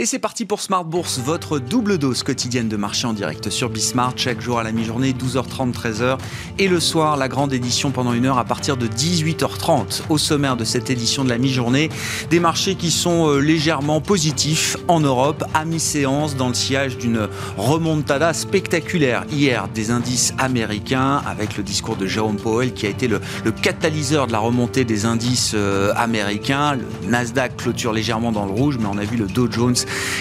Et 0.00 0.06
c'est 0.06 0.18
parti 0.18 0.46
pour 0.46 0.62
Smart 0.62 0.82
Bourse, 0.82 1.20
votre 1.22 1.58
double 1.58 1.98
dose 1.98 2.22
quotidienne 2.22 2.70
de 2.70 2.76
marché 2.78 3.06
en 3.06 3.12
direct 3.12 3.50
sur 3.50 3.68
Bismart, 3.68 4.14
chaque 4.16 4.40
jour 4.40 4.58
à 4.58 4.62
la 4.62 4.72
mi-journée, 4.72 5.12
12h30, 5.12 5.74
13h. 5.74 6.16
Et 6.58 6.68
le 6.68 6.80
soir, 6.80 7.18
la 7.18 7.28
grande 7.28 7.52
édition 7.52 7.90
pendant 7.90 8.14
une 8.14 8.24
heure 8.24 8.38
à 8.38 8.46
partir 8.46 8.78
de 8.78 8.86
18h30. 8.86 10.04
Au 10.08 10.16
sommaire 10.16 10.56
de 10.56 10.64
cette 10.64 10.88
édition 10.88 11.22
de 11.22 11.28
la 11.28 11.36
mi-journée, 11.36 11.90
des 12.30 12.40
marchés 12.40 12.76
qui 12.76 12.90
sont 12.90 13.28
euh, 13.28 13.40
légèrement 13.40 14.00
positifs 14.00 14.78
en 14.88 15.00
Europe, 15.00 15.44
à 15.52 15.66
mi-séance, 15.66 16.34
dans 16.34 16.48
le 16.48 16.54
sillage 16.54 16.96
d'une 16.96 17.28
remontada 17.58 18.32
spectaculaire 18.32 19.26
hier 19.30 19.68
des 19.68 19.90
indices 19.90 20.32
américains, 20.38 21.20
avec 21.26 21.58
le 21.58 21.62
discours 21.62 21.96
de 21.96 22.06
Jérôme 22.06 22.36
Powell 22.36 22.72
qui 22.72 22.86
a 22.86 22.88
été 22.88 23.06
le, 23.06 23.20
le 23.44 23.52
catalyseur 23.52 24.28
de 24.28 24.32
la 24.32 24.38
remontée 24.38 24.86
des 24.86 25.04
indices 25.04 25.52
euh, 25.54 25.92
américains. 25.94 26.76
Le 26.76 27.10
Nasdaq 27.10 27.58
clôture 27.58 27.92
légèrement 27.92 28.32
dans 28.32 28.46
le 28.46 28.52
rouge, 28.52 28.78
mais 28.80 28.88
on 28.90 28.96
a 28.96 29.04
vu 29.04 29.18
le 29.18 29.26
Dow 29.26 29.46
Jones 29.52 29.76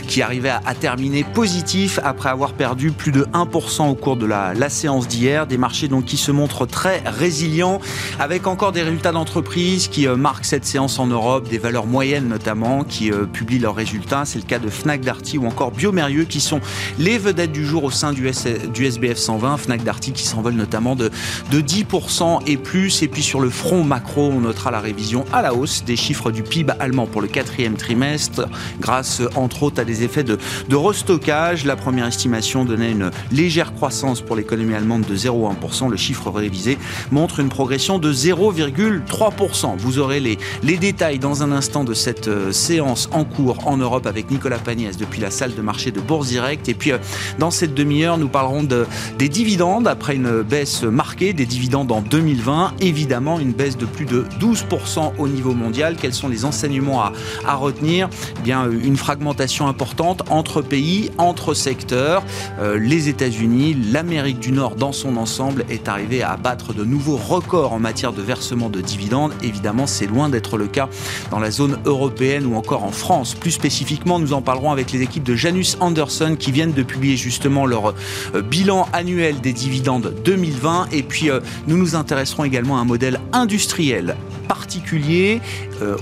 qui 0.08 0.22
arrivait 0.22 0.50
à, 0.50 0.74
terminer 0.74 1.24
positif 1.24 2.00
après 2.04 2.30
avoir 2.30 2.54
perdu 2.54 2.92
plus 2.92 3.12
de 3.12 3.24
1% 3.34 3.90
au 3.90 3.96
cours 3.96 4.18
de 4.18 4.26
la, 4.26 4.70
séance 4.70 5.08
d'hier. 5.08 5.48
Des 5.48 5.58
marchés 5.58 5.88
donc 5.88 6.06
qui 6.06 6.18
se 6.18 6.32
montrent 6.32 6.66
très 6.66 7.02
résilients 7.06 7.80
avec 8.20 8.48
encore 8.48 8.72
des 8.72 8.84
résultats 8.84 9.12
d'entreprise 9.12 9.88
qui 9.88 10.08
euh, 10.08 10.16
marquent 10.16 10.46
cette 10.46 10.66
séance 10.66 11.00
en 11.00 11.08
Europe, 11.08 11.50
des 11.50 11.58
valeurs 11.58 11.86
moyennes 11.86 12.28
notamment 12.28 12.84
qui 12.84 13.12
euh, 13.12 13.26
publient 13.26 13.60
leurs 13.60 13.76
résultats. 13.76 14.26
C'est 14.26 14.40
le 14.40 14.46
cas 14.46 14.60
de 14.60 14.70
Fnac 14.70 15.02
Darty 15.02 15.38
ou 15.38 15.48
encore 15.48 15.72
Biomérieux 15.72 16.26
qui 16.26 16.40
sont 16.40 16.62
les 17.00 17.18
vedettes 17.18 17.52
du 17.52 17.66
jour 17.66 17.84
au 17.84 17.92
sein 17.92 18.14
du, 18.14 18.30
du 18.74 18.86
SBF 18.86 19.18
120. 19.18 19.58
Fnac 19.58 19.84
Darty 19.84 20.14
qui 20.14 20.24
s'envole 20.24 20.54
notamment 20.54 20.96
de, 20.96 21.10
de 21.52 21.62
10% 21.62 22.42
et 22.48 22.58
plus. 22.58 23.02
Et 23.02 23.08
puis 23.08 23.24
sur 23.24 23.40
le 23.40 23.50
front 23.50 23.84
macro, 23.84 24.30
on 24.30 24.42
notera 24.42 24.72
la 24.72 24.80
révision 24.80 25.26
à 25.34 25.42
la 25.42 25.54
hausse 25.54 25.84
des 25.84 25.96
chiffres 25.96 26.32
du 26.32 26.44
PIB 26.44 26.74
allemand 26.80 27.08
pour 27.08 27.22
le 27.22 27.28
quatrième 27.28 27.76
trimestre 27.76 28.48
grâce 28.80 29.22
entre 29.36 29.59
autres 29.64 29.82
à 29.82 29.86
des 29.86 30.04
effets 30.04 30.24
de, 30.24 30.38
de 30.68 30.76
restockage. 30.76 31.66
La 31.66 31.76
première 31.76 32.08
estimation 32.08 32.66
donnait 32.66 32.92
une 32.92 33.12
légère 33.32 33.74
croissance 33.74 34.22
pour 34.22 34.36
l'économie 34.36 34.74
allemande 34.74 35.04
de 35.08 35.16
0,1%. 35.16 35.90
Le 35.90 35.98
chiffre 35.98 36.30
révisé 36.30 36.78
montre 37.12 37.40
une 37.40 37.50
progression 37.50 38.00
de 38.00 38.12
0,3%. 38.14 39.78
Vous 39.78 40.00
aurez 40.00 40.20
les, 40.20 40.38
les 40.64 40.78
détails 40.78 41.20
dans 41.20 41.44
un 41.44 41.52
instant 41.52 41.84
de 41.84 41.94
cette 41.94 42.28
euh, 42.28 42.52
séance 42.52 43.10
en 43.12 43.24
cours 43.24 43.68
en 43.68 43.78
Europe 43.78 44.06
avec 44.06 44.32
Nicolas 44.32 44.60
Pagnès 44.60 44.98
depuis 44.98 45.22
la 45.22 45.32
salle 45.32 45.56
de 45.56 45.62
marché 45.62 45.92
de 45.92 46.00
Bourse 46.00 46.28
Direct. 46.28 46.70
Et 46.70 46.74
puis, 46.74 46.92
euh, 46.92 46.98
dans 47.38 47.52
cette 47.52 47.74
demi-heure, 47.74 48.18
nous 48.18 48.30
parlerons 48.30 48.64
de, 48.64 48.86
des 49.18 49.30
dividendes 49.30 49.88
après 49.88 50.16
une 50.16 50.42
baisse 50.42 50.84
marquée 50.84 51.34
des 51.34 51.46
dividendes 51.46 51.92
en 51.92 52.02
2020. 52.02 52.74
Évidemment, 52.82 53.40
une 53.40 53.52
baisse 53.52 53.78
de 53.78 53.86
plus 53.86 54.06
de 54.06 54.26
12% 54.40 55.14
au 55.18 55.28
niveau 55.28 55.54
mondial. 55.54 55.96
Quels 56.00 56.14
sont 56.14 56.28
les 56.28 56.46
enseignements 56.46 57.02
à, 57.02 57.14
à 57.46 57.56
retenir? 57.56 58.10
Eh 58.38 58.42
Bien, 58.42 58.70
une 58.70 58.98
fragmentation 58.98 59.49
importante 59.58 60.24
entre 60.30 60.62
pays, 60.62 61.12
entre 61.18 61.54
secteurs. 61.54 62.24
Euh, 62.60 62.78
les 62.78 63.10
États-Unis, 63.10 63.76
l'Amérique 63.92 64.40
du 64.40 64.52
Nord 64.52 64.76
dans 64.76 64.92
son 64.92 65.18
ensemble 65.18 65.66
est 65.70 65.88
arrivé 65.88 66.22
à 66.24 66.38
battre 66.38 66.74
de 66.74 66.84
nouveaux 66.84 67.18
records 67.18 67.74
en 67.74 67.80
matière 67.80 68.14
de 68.14 68.22
versement 68.22 68.70
de 68.70 68.82
dividendes. 68.82 69.34
Évidemment, 69.44 69.88
c'est 69.88 70.08
loin 70.08 70.30
d'être 70.30 70.58
le 70.58 70.68
cas 70.68 70.90
dans 71.32 71.40
la 71.40 71.52
zone 71.52 71.78
européenne 71.86 72.46
ou 72.46 72.56
encore 72.56 72.84
en 72.84 72.92
France. 72.92 73.36
Plus 73.36 73.52
spécifiquement, 73.52 74.20
nous 74.20 74.34
en 74.34 74.42
parlerons 74.42 74.72
avec 74.72 74.92
les 74.92 75.02
équipes 75.02 75.24
de 75.24 75.36
Janus 75.36 75.78
Anderson 75.80 76.36
qui 76.38 76.52
viennent 76.52 76.74
de 76.74 76.84
publier 76.84 77.18
justement 77.18 77.66
leur 77.66 77.94
euh, 78.36 78.42
bilan 78.42 78.88
annuel 78.94 79.42
des 79.42 79.54
dividendes 79.54 80.14
2020. 80.24 80.90
Et 80.92 81.04
puis, 81.04 81.30
euh, 81.30 81.40
nous 81.68 81.78
nous 81.78 81.96
intéresserons 81.96 82.44
également 82.44 82.78
à 82.78 82.82
un 82.82 82.86
modèle 82.86 83.20
industriel 83.34 84.16
particulier 84.50 85.40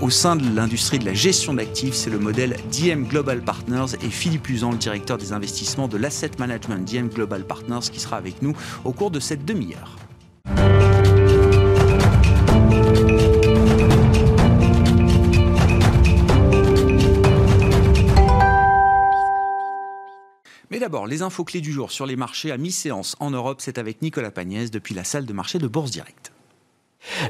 au 0.01 0.09
sein 0.09 0.35
de 0.35 0.55
l'industrie 0.55 0.97
de 0.97 1.05
la 1.05 1.13
gestion 1.13 1.53
d'actifs. 1.53 1.93
C'est 1.93 2.09
le 2.09 2.17
modèle 2.17 2.57
DM 2.71 3.03
Global 3.03 3.41
Partners 3.41 3.95
et 4.01 4.09
Philippe 4.09 4.49
Usan, 4.49 4.71
le 4.71 4.77
directeur 4.77 5.19
des 5.19 5.33
investissements 5.33 5.87
de 5.87 5.97
l'asset 5.97 6.31
management 6.39 6.89
DM 6.89 7.09
Global 7.09 7.45
Partners, 7.45 7.91
qui 7.91 7.99
sera 7.99 8.17
avec 8.17 8.41
nous 8.41 8.55
au 8.85 8.93
cours 8.93 9.11
de 9.11 9.19
cette 9.19 9.45
demi-heure. 9.45 9.97
Mais 20.69 20.79
d'abord, 20.79 21.07
les 21.07 21.21
infos 21.21 21.43
clés 21.43 21.61
du 21.61 21.71
jour 21.71 21.91
sur 21.91 22.05
les 22.05 22.15
marchés 22.15 22.51
à 22.51 22.57
mi-séance 22.57 23.15
en 23.19 23.31
Europe, 23.31 23.61
c'est 23.61 23.77
avec 23.77 24.01
Nicolas 24.01 24.31
Pagnès 24.31 24.71
depuis 24.71 24.95
la 24.95 25.03
salle 25.03 25.25
de 25.25 25.33
marché 25.33 25.59
de 25.59 25.67
Bourse 25.67 25.91
Direct. 25.91 26.31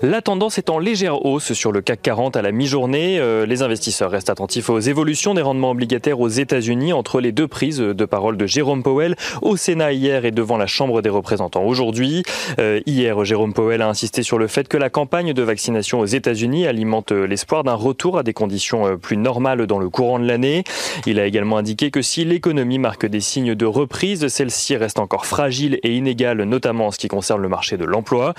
La 0.01 0.21
tendance 0.21 0.57
est 0.57 0.69
en 0.69 0.79
légère 0.79 1.25
hausse 1.25 1.53
sur 1.53 1.71
le 1.71 1.81
CAC 1.81 2.01
40 2.01 2.35
à 2.35 2.41
la 2.41 2.51
mi-journée. 2.51 3.19
Euh, 3.19 3.45
les 3.45 3.61
investisseurs 3.61 4.11
restent 4.11 4.29
attentifs 4.29 4.69
aux 4.69 4.79
évolutions 4.79 5.33
des 5.33 5.41
rendements 5.41 5.71
obligataires 5.71 6.19
aux 6.19 6.27
États-Unis 6.27 6.93
entre 6.93 7.19
les 7.19 7.31
deux 7.31 7.47
prises 7.47 7.79
de 7.79 8.05
parole 8.05 8.37
de 8.37 8.45
Jérôme 8.45 8.83
Powell 8.83 9.15
au 9.41 9.57
Sénat 9.57 9.93
hier 9.93 10.25
et 10.25 10.31
devant 10.31 10.57
la 10.57 10.67
Chambre 10.67 11.01
des 11.01 11.09
représentants 11.09 11.63
aujourd'hui. 11.63 12.23
Euh, 12.59 12.81
hier, 12.85 13.23
Jérôme 13.25 13.53
Powell 13.53 13.81
a 13.81 13.87
insisté 13.87 14.23
sur 14.23 14.37
le 14.37 14.47
fait 14.47 14.67
que 14.67 14.77
la 14.77 14.89
campagne 14.89 15.33
de 15.33 15.41
vaccination 15.41 15.99
aux 15.99 16.05
États-Unis 16.05 16.67
alimente 16.67 17.11
l'espoir 17.11 17.63
d'un 17.63 17.73
retour 17.73 18.17
à 18.17 18.23
des 18.23 18.33
conditions 18.33 18.87
euh, 18.87 18.95
plus 18.97 19.17
normales 19.17 19.67
dans 19.67 19.79
le 19.79 19.89
courant 19.89 20.19
de 20.19 20.25
l'année. 20.25 20.63
Il 21.05 21.19
a 21.19 21.25
également 21.25 21.57
indiqué 21.57 21.91
que 21.91 22.01
si 22.01 22.25
l'économie 22.25 22.79
marque 22.79 23.05
des 23.05 23.21
signes 23.21 23.55
de 23.55 23.65
reprise, 23.65 24.27
celle-ci 24.27 24.75
reste 24.75 24.99
encore 24.99 25.25
fragile 25.25 25.79
et 25.83 25.95
inégale, 25.95 26.43
notamment 26.43 26.87
en 26.87 26.91
ce 26.91 26.97
qui 26.97 27.07
concerne 27.07 27.41
le 27.41 27.49
marché 27.49 27.77
de 27.77 27.85
l'emploi. 27.85 28.33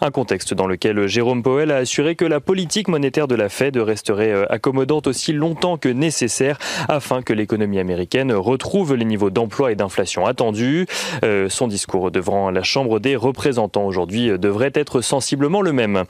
Un 0.00 0.10
contexte 0.10 0.54
dans 0.54 0.66
lequel 0.66 0.83
Jérôme 1.06 1.42
Powell 1.42 1.70
a 1.70 1.76
assuré 1.76 2.14
que 2.14 2.24
la 2.24 2.40
politique 2.40 2.88
monétaire 2.88 3.26
de 3.26 3.34
la 3.34 3.48
Fed 3.48 3.76
resterait 3.76 4.32
euh, 4.32 4.44
accommodante 4.52 5.06
aussi 5.06 5.32
longtemps 5.32 5.78
que 5.78 5.88
nécessaire 5.88 6.58
afin 6.88 7.22
que 7.22 7.32
l'économie 7.32 7.78
américaine 7.78 8.32
retrouve 8.32 8.94
les 8.94 9.04
niveaux 9.04 9.30
d'emploi 9.30 9.72
et 9.72 9.76
d'inflation 9.76 10.26
attendus. 10.26 10.86
Euh, 11.24 11.48
son 11.48 11.68
discours 11.68 12.10
devant 12.10 12.50
la 12.50 12.62
Chambre 12.62 13.00
des 13.00 13.16
représentants 13.16 13.86
aujourd'hui 13.86 14.30
euh, 14.30 14.38
devrait 14.38 14.72
être 14.74 15.00
sensiblement 15.00 15.62
le 15.62 15.72
même. 15.72 16.04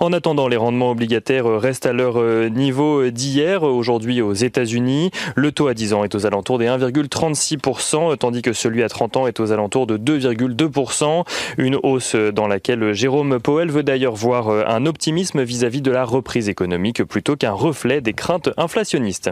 En 0.00 0.12
attendant, 0.12 0.48
les 0.48 0.56
rendements 0.56 0.90
obligataires 0.90 1.46
restent 1.46 1.86
à 1.86 1.92
leur 1.92 2.22
niveau 2.50 3.10
d'hier. 3.10 3.62
Aujourd'hui, 3.62 4.22
aux 4.22 4.32
États-Unis, 4.32 5.10
le 5.34 5.52
taux 5.52 5.68
à 5.68 5.74
10 5.74 5.94
ans 5.94 6.04
est 6.04 6.14
aux 6.14 6.26
alentours 6.26 6.58
des 6.58 6.66
1,36%, 6.66 8.16
tandis 8.16 8.42
que 8.42 8.52
celui 8.52 8.82
à 8.82 8.88
30 8.88 9.16
ans 9.16 9.26
est 9.26 9.40
aux 9.40 9.52
alentours 9.52 9.86
de 9.86 9.98
2,2%. 9.98 11.24
Une 11.58 11.78
hausse 11.82 12.14
dans 12.14 12.46
laquelle 12.46 12.92
Jérôme 12.92 13.38
Powell 13.40 13.70
veut 13.70 13.82
d'ailleurs 13.82 14.03
voir 14.12 14.48
euh, 14.48 14.64
un 14.66 14.86
optimisme 14.86 15.42
vis-à-vis 15.42 15.80
de 15.80 15.90
la 15.90 16.04
reprise 16.04 16.48
économique 16.48 17.02
plutôt 17.04 17.36
qu'un 17.36 17.52
reflet 17.52 18.00
des 18.00 18.12
craintes 18.12 18.50
inflationnistes. 18.56 19.30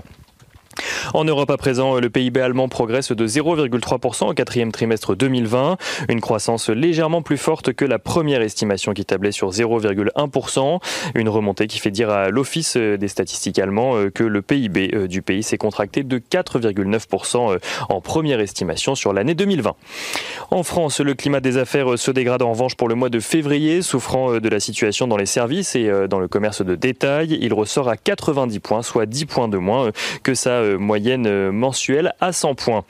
En 1.15 1.25
Europe 1.25 1.51
à 1.51 1.57
présent, 1.59 1.99
le 2.01 2.09
PIB 2.09 2.41
allemand 2.41 2.69
progresse 2.69 3.13
de 3.13 3.27
0,3% 3.27 4.31
au 4.31 4.35
quatrième 4.35 4.73
trimestre 4.73 5.15
2020, 5.15 5.77
une 6.09 6.21
croissance 6.21 6.71
légèrement 6.71 7.21
plus 7.21 7.37
forte 7.37 7.75
que 7.75 7.85
la 7.85 7.99
première 7.99 8.41
estimation 8.41 8.95
qui 8.95 9.05
tablait 9.05 9.33
sur 9.33 9.51
0,1%, 9.51 10.81
une 11.15 11.29
remontée 11.29 11.67
qui 11.67 11.79
fait 11.79 11.91
dire 11.91 12.09
à 12.09 12.31
l'Office 12.31 12.77
des 12.77 13.09
statistiques 13.09 13.59
allemands 13.59 13.97
euh, 13.97 14.11
que 14.11 14.25
le 14.25 14.41
PIB 14.41 14.91
euh, 14.95 15.07
du 15.07 15.21
pays 15.21 15.43
s'est 15.43 15.59
contracté 15.59 16.03
de 16.03 16.19
4,9% 16.19 17.53
euh, 17.53 17.59
en 17.91 18.01
première 18.01 18.41
estimation 18.41 18.95
sur 18.95 19.13
l'année 19.13 19.35
2020. 19.35 19.75
En 20.51 20.63
France, 20.63 21.01
le 21.01 21.13
climat 21.15 21.41
des 21.41 21.59
affaires 21.59 21.99
se 21.99 22.11
dégrade 22.11 22.43
en 22.43 22.53
revanche 22.53 22.75
pour 22.75 22.89
le 22.89 22.95
mois 22.95 23.11
de 23.11 23.21
février, 23.21 23.83
souffrant 23.83 24.39
de 24.39 24.49
la 24.49 24.61
situation 24.61 25.07
dans 25.07 25.17
les 25.17 25.27
services 25.27 25.77
et 25.77 25.91
dans 26.09 26.19
le 26.19 26.29
commerce 26.29 26.63
de 26.63 26.75
détail. 26.75 27.39
Il 27.41 27.53
ressort 27.53 27.89
à 27.89 27.97
90 27.97 28.61
points, 28.61 28.83
soit 28.83 29.07
10 29.07 29.27
points 29.27 29.49
de 29.49 29.59
moins 29.59 29.91
que 30.23 30.35
sa 30.35 30.63
euh, 30.63 30.79
moyenne 31.03 31.27
euh, 31.27 31.51
mensuelle 31.51 32.15
à 32.21 32.33
100 32.33 32.55
points. 32.55 32.85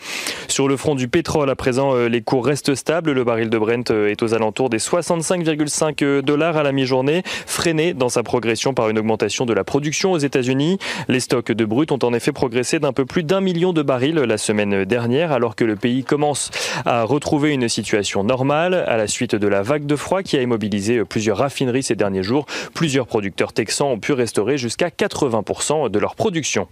Sur 0.47 0.69
le 0.69 0.77
front 0.77 0.95
du 0.95 1.09
pétrole, 1.09 1.49
à 1.49 1.57
présent, 1.57 1.95
euh, 1.95 2.09
les 2.09 2.21
cours 2.21 2.45
restent 2.45 2.75
stables. 2.75 3.13
Le 3.13 3.25
baril 3.25 3.49
de 3.49 3.57
Brent 3.57 3.91
est 3.91 4.23
aux 4.23 4.35
alentours 4.35 4.69
des 4.69 4.77
65,5 4.77 6.21
dollars 6.21 6.59
à 6.59 6.63
la 6.63 6.73
mi-journée, 6.73 7.23
freiné 7.25 7.95
dans 7.95 8.11
sa 8.11 8.23
progression 8.23 8.75
par 8.75 8.91
une 8.91 8.99
augmentation 8.99 9.47
de 9.47 9.55
la 9.55 9.65
production 9.65 10.13
aux 10.13 10.19
États-Unis. 10.19 10.77
Les 11.09 11.21
stocks 11.21 11.53
de 11.53 11.65
brut 11.65 11.91
ont 11.91 11.99
en 12.03 12.13
effet 12.13 12.33
progressé 12.33 12.79
d'un 12.79 12.93
peu 12.93 13.07
plus 13.07 13.23
d'un 13.23 13.41
million 13.41 13.73
de 13.73 13.81
barils 13.81 14.17
la 14.17 14.37
semaine 14.37 14.85
dernière, 14.85 15.33
alors 15.33 15.57
que 15.57 15.65
le 15.65 15.77
pays 15.77 16.05
commence 16.05 16.51
à 16.85 17.05
retrouver 17.05 17.53
une 17.53 17.71
situation 17.71 18.25
normale 18.25 18.75
à 18.75 18.99
la 18.99 19.07
suite 19.07 19.35
de 19.35 19.47
la 19.49 19.63
vague 19.63 19.87
de 19.87 19.97
froid 19.97 20.23
qui 20.23 20.37
a 20.37 20.43
immobilisé 20.43 21.03
plusieurs 21.07 21.39
raffineries 21.39 21.85
ces 21.85 21.97
derniers 21.97 22.23
jours. 22.23 22.45
Plusieurs 22.75 23.07
producteurs 23.07 23.55
texans 23.55 23.89
ont 23.89 23.99
pu 23.99 24.13
restaurer 24.13 24.59
jusqu'à 24.59 24.89
80% 24.89 25.89
de 25.89 25.99
leur 25.99 26.15
production. 26.15 26.69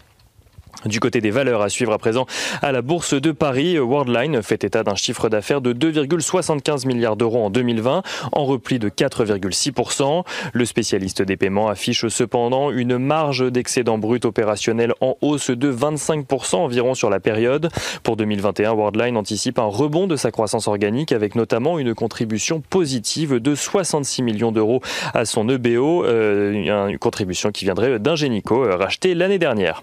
Du 0.85 0.99
côté 0.99 1.21
des 1.21 1.31
valeurs 1.31 1.61
à 1.61 1.69
suivre 1.69 1.93
à 1.93 1.99
présent 1.99 2.27
à 2.63 2.73
la 2.73 2.81
Bourse 2.83 3.15
de 3.15 3.33
Paris, 3.33 3.79
Worldline 3.79 4.43
fait 4.43 4.65
état 4.65 4.83
d'un 4.83 4.95
chiffre 4.95 5.29
d'affaires 5.29 5.61
de 5.61 5.73
2,75 5.73 6.87
milliards 6.87 7.17
d'euros 7.17 7.45
en 7.45 7.51
2020, 7.51 8.03
en 8.33 8.45
repli 8.45 8.79
de 8.79 8.89
4,6%. 8.89 10.25
Le 10.53 10.65
spécialiste 10.65 11.23
des 11.23 11.37
paiements 11.37 11.69
affiche 11.69 12.09
cependant 12.09 12.71
une 12.71 12.99
marge 12.99 13.51
d'excédent 13.53 13.99
brut 13.99 14.25
opérationnel 14.25 14.95
en 15.01 15.17
hausse 15.21 15.51
de 15.51 15.73
25% 15.73 16.57
environ 16.57 16.95
sur 16.95 17.11
la 17.11 17.21
période. 17.21 17.69
Pour 18.03 18.17
2021, 18.17 18.73
Worldline 18.73 19.17
anticipe 19.17 19.59
un 19.59 19.65
rebond 19.65 20.07
de 20.07 20.17
sa 20.17 20.31
croissance 20.31 20.67
organique 20.67 21.13
avec 21.13 21.35
notamment 21.35 21.79
une 21.79 21.95
contribution 21.95 22.61
positive 22.61 23.37
de 23.37 23.55
66 23.55 24.23
millions 24.23 24.53
d'euros 24.53 24.81
à 25.15 25.25
son 25.25 25.49
EBO, 25.49 26.05
euh, 26.05 26.89
une 26.89 26.99
contribution 26.99 27.51
qui 27.51 27.65
viendrait 27.65 27.99
d'Ingenico, 27.99 28.65
euh, 28.65 28.77
racheté 28.77 29.15
l'année 29.15 29.39
dernière. 29.39 29.83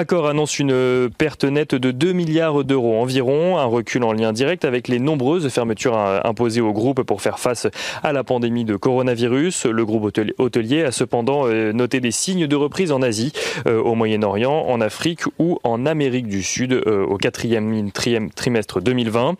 Accor 0.00 0.26
annonce 0.26 0.58
une 0.58 1.10
perte 1.18 1.44
nette 1.44 1.74
de 1.74 1.90
2 1.90 2.12
milliards 2.12 2.64
d'euros 2.64 3.02
environ, 3.02 3.58
un 3.58 3.66
recul 3.66 4.02
en 4.02 4.14
lien 4.14 4.32
direct 4.32 4.64
avec 4.64 4.88
les 4.88 4.98
nombreuses 4.98 5.46
fermetures 5.50 5.94
imposées 6.24 6.62
au 6.62 6.72
groupe 6.72 7.02
pour 7.02 7.20
faire 7.20 7.38
face 7.38 7.66
à 8.02 8.14
la 8.14 8.24
pandémie 8.24 8.64
de 8.64 8.76
coronavirus. 8.76 9.66
Le 9.66 9.84
groupe 9.84 10.18
hôtelier 10.38 10.84
a 10.84 10.90
cependant 10.90 11.42
euh, 11.44 11.74
noté 11.74 12.00
des 12.00 12.12
signes 12.12 12.46
de 12.46 12.56
reprise 12.56 12.92
en 12.92 13.02
Asie, 13.02 13.34
euh, 13.66 13.78
au 13.78 13.94
Moyen-Orient, 13.94 14.50
en 14.68 14.80
Afrique 14.80 15.24
ou 15.38 15.58
en 15.64 15.84
Amérique 15.84 16.28
du 16.28 16.42
Sud 16.42 16.72
euh, 16.72 17.04
au 17.04 17.18
quatrième 17.18 17.90
trimestre 17.92 18.80
2020. 18.80 19.34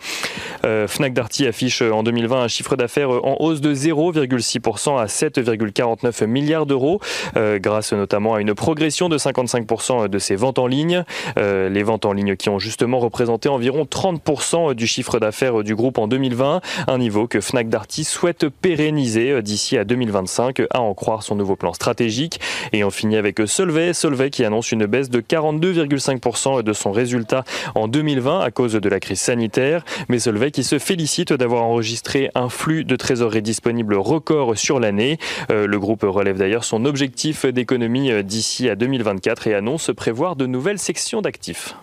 Fnac 0.88 1.14
Darty 1.14 1.46
affiche 1.46 1.80
en 1.80 2.02
2020 2.02 2.42
un 2.42 2.48
chiffre 2.48 2.76
d'affaires 2.76 3.08
en 3.08 3.38
hausse 3.40 3.62
de 3.62 3.74
0,6% 3.74 5.00
à 5.00 5.06
7,49 5.06 6.26
milliards 6.26 6.66
d'euros, 6.66 7.00
grâce 7.34 7.94
notamment 7.94 8.34
à 8.34 8.42
une 8.42 8.54
progression 8.54 9.08
de 9.08 9.16
55% 9.16 10.08
de 10.08 10.18
ses 10.18 10.36
ventes 10.36 10.50
en 10.58 10.67
ligne. 10.67 11.05
les 11.37 11.82
ventes 11.82 12.05
en 12.05 12.12
ligne 12.12 12.37
qui 12.37 12.49
ont 12.49 12.58
justement 12.58 12.99
représenté 12.99 13.49
environ 13.49 13.85
30% 13.85 14.75
du 14.75 14.87
chiffre 14.87 15.19
d'affaires 15.19 15.62
du 15.62 15.75
groupe 15.75 15.99
en 15.99 16.08
2020, 16.08 16.61
un 16.87 16.99
niveau 16.99 17.26
que 17.26 17.41
Fnac 17.41 17.69
Darty 17.69 18.05
souhaite 18.05 18.49
pérenniser 18.49 19.43
d'ici 19.43 19.79
à 19.79 19.85
2025, 19.85 20.62
à 20.70 20.81
en 20.81 20.94
croire 20.94 21.23
son 21.23 21.35
nouveau 21.35 21.56
plan 21.56 21.73
stratégique. 21.73 22.41
Et 22.73 22.85
on 22.85 22.91
finit 22.91 23.17
avec 23.17 23.41
Solvay, 23.47 23.94
Solvay 23.94 24.31
qui 24.31 24.44
annonce 24.44 24.73
une 24.73 24.87
baisse 24.87 25.11
de 25.11 25.20
42,5% 25.20 26.62
de 26.62 26.73
son 26.73 26.93
résultat 26.93 27.44
en 27.75 27.88
2020 27.88 28.41
à 28.41 28.50
cause 28.50 28.73
de 28.73 28.88
la 28.88 29.00
crise 29.00 29.20
sanitaire, 29.20 29.85
mais 30.08 30.19
Solvay 30.19 30.50
qui 30.50 30.64
se 30.64 30.79
félicite 30.79 31.32
d'avoir 31.32 31.64
enregistré 31.64 32.31
un 32.35 32.49
flux 32.49 32.85
de 32.85 32.97
trésorerie 32.97 33.43
disponible 33.43 33.94
record 33.94 34.56
sur 34.56 34.81
l'année. 34.81 35.19
Euh, 35.50 35.67
le 35.67 35.79
groupe 35.79 36.02
relève 36.02 36.38
d'ailleurs 36.38 36.64
son 36.64 36.85
objectif 36.85 37.47
d'économie 37.47 38.23
d'ici 38.25 38.69
à 38.69 38.76
2024 38.76 39.47
et 39.47 39.55
annonce 39.55 39.91
prévoir 39.97 40.37
de 40.40 40.46
nouvelles 40.46 40.78
sections 40.78 41.20
d'actifs. 41.20 41.75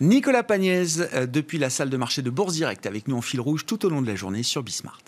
Nicolas 0.00 0.42
Pagnès, 0.42 1.00
euh, 1.14 1.26
depuis 1.26 1.58
la 1.58 1.68
salle 1.68 1.90
de 1.90 1.96
marché 1.96 2.22
de 2.22 2.30
Bourse 2.30 2.54
Direct, 2.54 2.86
avec 2.86 3.08
nous 3.08 3.16
en 3.16 3.22
fil 3.22 3.40
rouge 3.40 3.66
tout 3.66 3.84
au 3.84 3.88
long 3.88 4.02
de 4.02 4.06
la 4.06 4.14
journée 4.14 4.42
sur 4.42 4.62
Bismart. 4.62 5.02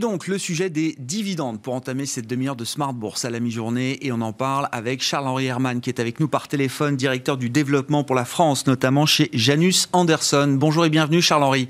Donc, 0.00 0.26
le 0.26 0.38
sujet 0.38 0.70
des 0.70 0.96
dividendes 0.98 1.60
pour 1.60 1.74
entamer 1.74 2.06
cette 2.06 2.26
demi-heure 2.26 2.56
de 2.56 2.64
Smart 2.64 2.94
Bourse 2.94 3.24
à 3.26 3.30
la 3.30 3.38
mi-journée. 3.38 3.98
Et 4.04 4.10
on 4.10 4.22
en 4.22 4.32
parle 4.32 4.66
avec 4.72 5.02
Charles-Henri 5.02 5.46
Herman, 5.46 5.80
qui 5.80 5.90
est 5.90 6.00
avec 6.00 6.18
nous 6.18 6.26
par 6.26 6.48
téléphone, 6.48 6.96
directeur 6.96 7.36
du 7.36 7.50
développement 7.50 8.02
pour 8.02 8.16
la 8.16 8.24
France, 8.24 8.66
notamment 8.66 9.04
chez 9.04 9.28
Janus 9.34 9.88
Anderson. 9.92 10.56
Bonjour 10.58 10.86
et 10.86 10.88
bienvenue, 10.88 11.20
Charles-Henri. 11.20 11.68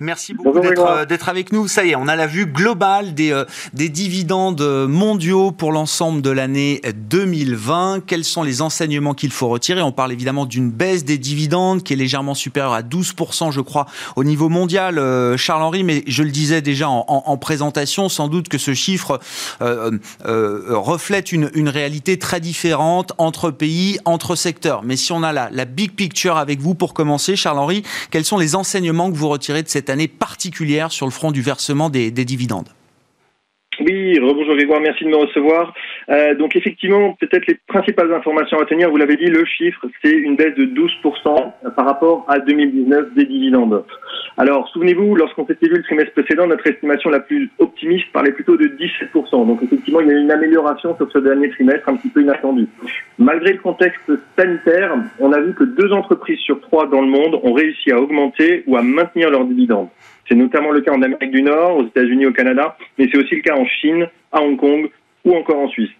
Merci 0.00 0.32
beaucoup 0.32 0.56
euh, 0.56 1.04
d'être 1.04 1.28
avec 1.28 1.52
nous. 1.52 1.68
Ça 1.68 1.84
y 1.84 1.90
est, 1.90 1.96
on 1.96 2.08
a 2.08 2.16
la 2.16 2.26
vue 2.26 2.46
globale 2.46 3.12
des, 3.12 3.30
euh, 3.30 3.44
des 3.74 3.90
dividendes 3.90 4.86
mondiaux 4.88 5.52
pour 5.52 5.70
l'ensemble 5.70 6.22
de 6.22 6.30
l'année 6.30 6.80
2020. 6.94 8.00
Quels 8.06 8.24
sont 8.24 8.42
les 8.42 8.62
enseignements 8.62 9.12
qu'il 9.12 9.30
faut 9.30 9.48
retirer? 9.48 9.82
On 9.82 9.92
parle 9.92 10.12
évidemment 10.12 10.46
d'une 10.46 10.70
baisse 10.70 11.04
des 11.04 11.18
dividendes 11.18 11.82
qui 11.82 11.92
est 11.92 11.96
légèrement 11.96 12.34
supérieure 12.34 12.72
à 12.72 12.82
12%, 12.82 13.52
je 13.52 13.60
crois, 13.60 13.84
au 14.16 14.24
niveau 14.24 14.48
mondial, 14.48 14.98
euh, 14.98 15.36
Charles-Henri. 15.36 15.84
Mais 15.84 16.04
je 16.06 16.22
le 16.22 16.30
disais 16.30 16.62
déjà 16.62 16.88
en, 16.88 17.04
en, 17.06 17.22
en 17.26 17.36
présentation, 17.36 17.65
sans 18.08 18.28
doute 18.28 18.48
que 18.48 18.58
ce 18.58 18.74
chiffre 18.74 19.20
euh, 19.60 19.92
euh, 20.24 20.76
reflète 20.76 21.32
une, 21.32 21.68
réalité 21.68 22.18
très 22.18 22.40
différente 22.40 23.12
entre 23.18 23.50
pays, 23.50 23.98
entre 24.04 24.36
secteurs. 24.36 24.82
Mais 24.82 24.96
si 24.96 25.12
on 25.12 25.22
a 25.22 25.32
la, 25.32 25.50
la 25.50 25.64
big 25.64 25.92
picture 25.92 26.36
avec 26.36 26.60
vous 26.60 26.74
pour 26.74 26.94
commencer, 26.94 27.36
Charles-Henri, 27.36 27.82
quels 28.10 28.24
sont 28.24 28.38
les 28.38 28.54
enseignements 28.54 29.10
que 29.10 29.16
vous 29.16 29.28
retirez 29.28 29.62
de 29.62 29.68
cette 29.68 29.90
année 29.90 30.08
particulière 30.08 30.92
sur 30.92 31.06
le 31.06 31.12
front 31.12 31.32
du 31.32 31.42
versement 31.42 31.90
des 31.90 32.10
dividendes? 32.10 32.68
Oui, 33.80 34.18
rebonjour 34.18 34.56
Grégoire, 34.56 34.80
merci 34.80 35.04
de 35.04 35.10
me 35.10 35.16
recevoir. 35.16 35.74
Euh, 36.08 36.34
donc 36.34 36.56
effectivement, 36.56 37.16
peut-être 37.20 37.46
les 37.46 37.58
principales 37.66 38.12
informations 38.12 38.58
à 38.58 38.64
tenir, 38.64 38.90
vous 38.90 38.96
l'avez 38.96 39.16
dit, 39.16 39.26
le 39.26 39.44
chiffre, 39.44 39.84
c'est 40.02 40.12
une 40.12 40.36
baisse 40.36 40.54
de 40.54 40.64
12% 40.64 41.72
par 41.74 41.84
rapport 41.84 42.24
à 42.28 42.38
2019 42.38 43.14
des 43.14 43.24
dividendes. 43.24 43.84
Alors, 44.38 44.68
souvenez-vous, 44.68 45.16
lorsqu'on 45.16 45.46
s'était 45.46 45.66
vu 45.66 45.76
le 45.76 45.82
trimestre 45.82 46.12
précédent, 46.12 46.46
notre 46.46 46.66
estimation 46.66 47.08
la 47.10 47.20
plus 47.20 47.50
optimiste 47.58 48.06
parlait 48.12 48.32
plutôt 48.32 48.56
de 48.56 48.66
17%. 48.66 49.46
Donc 49.46 49.62
effectivement, 49.62 50.00
il 50.00 50.08
y 50.08 50.10
a 50.10 50.18
une 50.18 50.30
amélioration 50.30 50.96
sur 50.96 51.10
ce 51.10 51.18
dernier 51.18 51.48
trimestre 51.50 51.88
un 51.88 51.96
petit 51.96 52.08
peu 52.08 52.22
inattendue. 52.22 52.68
Malgré 53.18 53.54
le 53.54 53.60
contexte 53.60 54.10
sanitaire, 54.38 54.94
on 55.20 55.32
a 55.32 55.40
vu 55.40 55.54
que 55.54 55.64
deux 55.64 55.92
entreprises 55.92 56.38
sur 56.40 56.60
trois 56.60 56.86
dans 56.86 57.00
le 57.00 57.08
monde 57.08 57.40
ont 57.42 57.52
réussi 57.54 57.90
à 57.92 58.00
augmenter 58.00 58.62
ou 58.66 58.76
à 58.76 58.82
maintenir 58.82 59.30
leurs 59.30 59.44
dividendes. 59.44 59.88
C'est 60.28 60.34
notamment 60.34 60.70
le 60.70 60.80
cas 60.80 60.92
en 60.92 61.02
Amérique 61.02 61.30
du 61.30 61.42
Nord, 61.42 61.76
aux 61.78 61.86
États-Unis, 61.86 62.26
au 62.26 62.32
Canada, 62.32 62.76
mais 62.98 63.08
c'est 63.10 63.18
aussi 63.18 63.36
le 63.36 63.42
cas 63.42 63.56
en 63.56 63.66
Chine, 63.66 64.08
à 64.32 64.42
Hong 64.42 64.56
Kong 64.56 64.90
ou 65.24 65.34
encore 65.34 65.58
en 65.58 65.68
Suisse. 65.68 65.90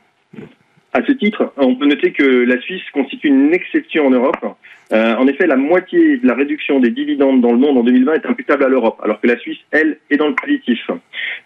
À 0.93 1.05
ce 1.07 1.13
titre, 1.13 1.53
on 1.59 1.75
peut 1.75 1.85
noter 1.85 2.13
que 2.13 2.23
la 2.23 2.59
Suisse 2.61 2.83
constitue 2.93 3.29
une 3.29 3.53
exception 3.53 4.07
en 4.07 4.11
Europe. 4.11 4.57
Euh, 4.93 5.15
en 5.17 5.27
effet, 5.27 5.47
la 5.47 5.57
moitié 5.57 6.17
de 6.17 6.27
la 6.27 6.35
réduction 6.35 6.81
des 6.81 6.91
dividendes 6.91 7.43
dans 7.43 7.53
le 7.53 7.59
monde 7.59 7.77
en 7.77 7.83
2020 7.83 8.15
est 8.15 8.27
imputable 8.27 8.65
à 8.65 8.69
l'Europe, 8.69 8.99
alors 9.03 9.21
que 9.21 9.27
la 9.27 9.37
Suisse, 9.37 9.59
elle, 9.73 9.99
est 10.11 10.17
dans 10.17 10.29
le 10.29 10.35
positif. 10.35 10.79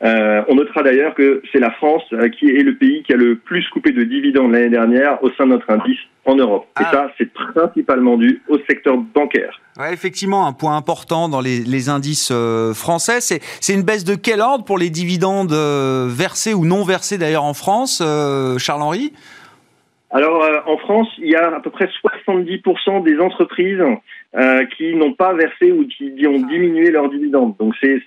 Euh, 0.04 0.42
on 0.46 0.54
notera 0.54 0.82
d'ailleurs 0.82 1.14
que 1.14 1.42
c'est 1.50 1.58
la 1.58 1.70
France 1.72 2.04
euh, 2.12 2.28
qui 2.28 2.48
est 2.48 2.62
le 2.62 2.76
pays 2.76 3.02
qui 3.02 3.12
a 3.12 3.16
le 3.16 3.34
plus 3.36 3.66
coupé 3.70 3.90
de 3.90 4.04
dividendes 4.04 4.52
l'année 4.52 4.68
dernière 4.68 5.22
au 5.24 5.30
sein 5.30 5.46
de 5.46 5.50
notre 5.50 5.68
indice 5.70 5.98
en 6.24 6.34
Europe. 6.34 6.66
Et 6.78 6.84
ah. 6.84 6.90
ça, 6.92 7.10
c'est 7.18 7.32
principalement 7.32 8.16
dû 8.16 8.42
au 8.48 8.58
secteur 8.68 8.96
bancaire. 8.96 9.60
Ouais, 9.78 9.92
effectivement, 9.92 10.46
un 10.46 10.52
point 10.52 10.76
important 10.76 11.28
dans 11.28 11.40
les, 11.40 11.88
indices 11.88 12.32
français. 12.74 13.20
C'est 13.20 13.72
une 13.72 13.82
baisse 13.82 14.04
de 14.04 14.14
quel 14.14 14.40
ordre 14.40 14.64
pour 14.64 14.78
les 14.78 14.90
dividendes 14.90 15.52
versés 15.52 16.52
ou 16.52 16.66
non 16.66 16.84
versés 16.84 17.16
d'ailleurs 17.16 17.44
en 17.44 17.54
France, 17.54 18.02
Charles-Henri? 18.58 19.12
Alors 20.10 20.42
euh, 20.42 20.58
en 20.66 20.76
France, 20.78 21.08
il 21.18 21.30
y 21.30 21.36
a 21.36 21.54
à 21.54 21.60
peu 21.60 21.70
près 21.70 21.86
70% 21.86 23.04
des 23.04 23.20
entreprises 23.20 23.80
euh, 24.36 24.64
qui 24.76 24.94
n'ont 24.94 25.12
pas 25.12 25.32
versé 25.34 25.72
ou 25.72 25.86
qui 25.86 26.26
ont 26.26 26.46
diminué 26.46 26.90
leurs 26.90 27.10
dividendes. 27.10 27.54
Donc 27.58 27.74
c'est 27.80 28.00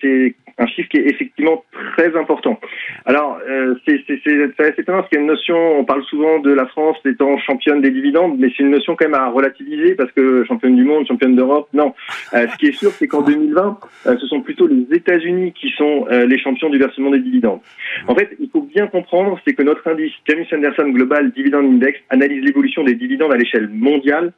un 0.58 0.68
chiffre 0.68 0.90
qui 0.90 0.98
est 0.98 1.10
effectivement 1.10 1.64
très 1.98 2.16
important. 2.16 2.60
Alors, 3.06 3.40
euh, 3.48 3.76
c'est 3.86 4.04
assez 4.10 4.82
étonnant 4.82 5.00
parce 5.00 5.10
qu'il 5.10 5.18
y 5.18 5.22
a 5.22 5.22
une 5.22 5.28
notion, 5.28 5.80
on 5.80 5.86
parle 5.86 6.04
souvent 6.04 6.40
de 6.40 6.52
la 6.52 6.66
France 6.68 6.98
étant 7.06 7.38
championne 7.40 7.82
des 7.82 7.92
dividendes, 7.92 8.36
mais 8.38 8.50
c'est 8.56 8.64
une 8.64 8.72
notion 8.72 8.96
quand 8.96 9.06
même 9.06 9.20
à 9.20 9.30
relativiser 9.30 9.96
parce 9.96 10.12
que 10.12 10.44
championne 10.46 10.76
du 10.76 10.84
monde, 10.84 11.08
championne 11.08 11.36
d'Europe, 11.36 11.70
non. 11.74 11.94
Euh, 12.34 12.48
ce 12.48 12.58
qui 12.58 12.68
est 12.68 12.78
sûr, 12.78 12.92
c'est 12.92 13.08
qu'en 13.08 13.22
2020, 13.22 13.80
euh, 14.06 14.18
ce 14.20 14.28
sont 14.28 14.42
plutôt 14.42 14.68
les 14.68 14.86
États-Unis 14.96 15.54
qui 15.54 15.70
sont 15.72 16.06
euh, 16.12 16.26
les 16.26 16.40
champions 16.40 16.70
du 16.70 16.78
versement 16.78 17.10
des 17.10 17.20
dividendes. 17.20 17.60
En 18.08 18.16
fait, 18.16 18.36
il 18.40 18.50
faut 18.50 18.62
bien 18.62 18.88
comprendre, 18.88 19.40
c'est 19.46 19.54
que 19.54 19.64
notre 19.64 19.88
indice 19.88 20.14
Janus 20.28 20.52
Anderson 20.54 20.90
Global 20.90 21.32
Dividend 21.32 21.64
Index 21.64 22.00
analyse 22.10 22.44
l'évolution 22.44 22.84
des 22.84 22.96
dividendes 22.96 23.34
à 23.34 23.38
l'échelle 23.38 23.70
mondiale 23.70 24.34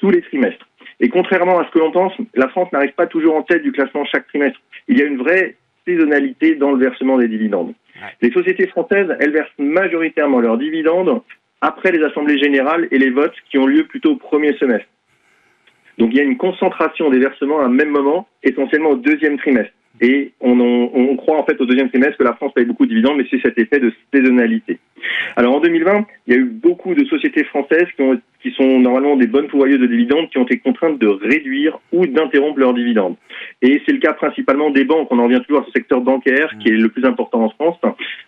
tous 0.00 0.10
les 0.10 0.22
trimestres. 0.22 0.66
Et 0.98 1.08
contrairement 1.08 1.58
à 1.58 1.66
ce 1.66 1.70
que 1.70 1.78
l'on 1.78 1.92
pense, 1.92 2.12
la 2.34 2.48
France 2.48 2.70
n'arrive 2.72 2.92
pas 2.92 3.06
toujours 3.06 3.36
en 3.36 3.42
tête 3.42 3.62
du 3.62 3.72
classement 3.72 4.04
chaque 4.04 4.26
trimestre. 4.28 4.60
Il 4.88 4.98
y 4.98 5.02
a 5.02 5.06
une 5.06 5.18
vraie 5.18 5.56
saisonnalité 5.86 6.56
dans 6.56 6.72
le 6.72 6.78
versement 6.78 7.18
des 7.18 7.28
dividendes. 7.28 7.74
Les 8.22 8.30
sociétés 8.30 8.66
françaises, 8.66 9.14
elles 9.20 9.32
versent 9.32 9.48
majoritairement 9.58 10.40
leurs 10.40 10.58
dividendes 10.58 11.22
après 11.60 11.92
les 11.92 12.02
assemblées 12.02 12.38
générales 12.38 12.88
et 12.90 12.98
les 12.98 13.10
votes 13.10 13.34
qui 13.50 13.58
ont 13.58 13.66
lieu 13.66 13.84
plutôt 13.84 14.12
au 14.12 14.16
premier 14.16 14.56
semestre. 14.56 14.88
Donc 15.98 16.10
il 16.12 16.16
y 16.16 16.20
a 16.20 16.24
une 16.24 16.38
concentration 16.38 17.10
des 17.10 17.18
versements 17.18 17.60
à 17.60 17.64
un 17.64 17.68
même 17.68 17.90
moment, 17.90 18.26
essentiellement 18.42 18.90
au 18.90 18.96
deuxième 18.96 19.38
trimestre. 19.38 19.72
Et 20.00 20.32
on, 20.40 21.16
croit 21.16 21.38
en 21.38 21.44
fait 21.44 21.60
au 21.60 21.66
deuxième 21.66 21.90
trimestre 21.90 22.16
que 22.16 22.24
la 22.24 22.34
France 22.34 22.52
paye 22.54 22.64
beaucoup 22.64 22.84
de 22.84 22.90
dividendes, 22.90 23.18
mais 23.18 23.26
c'est 23.30 23.40
cet 23.40 23.58
effet 23.58 23.78
de 23.80 23.92
saisonnalité. 24.12 24.78
Alors 25.36 25.56
en 25.56 25.60
2020, 25.60 26.06
il 26.26 26.32
y 26.32 26.36
a 26.36 26.40
eu 26.40 26.44
beaucoup 26.44 26.94
de 26.94 27.04
sociétés 27.04 27.44
françaises 27.44 27.88
qui 28.42 28.50
sont 28.52 28.78
normalement 28.78 29.16
des 29.16 29.26
bonnes 29.26 29.48
pourvoyeuses 29.48 29.80
de 29.80 29.86
dividendes 29.86 30.30
qui 30.30 30.38
ont 30.38 30.44
été 30.44 30.58
contraintes 30.58 30.98
de 30.98 31.06
réduire 31.06 31.78
ou 31.92 32.06
d'interrompre 32.06 32.58
leurs 32.58 32.72
dividendes. 32.72 33.16
Et 33.60 33.82
c'est 33.84 33.92
le 33.92 33.98
cas 33.98 34.14
principalement 34.14 34.70
des 34.70 34.84
banques. 34.84 35.08
On 35.10 35.18
en 35.18 35.24
revient 35.24 35.42
toujours 35.46 35.62
à 35.62 35.66
ce 35.66 35.72
secteur 35.72 36.00
bancaire 36.00 36.50
qui 36.60 36.68
est 36.68 36.76
le 36.76 36.88
plus 36.88 37.04
important 37.04 37.42
en 37.42 37.50
France. 37.50 37.78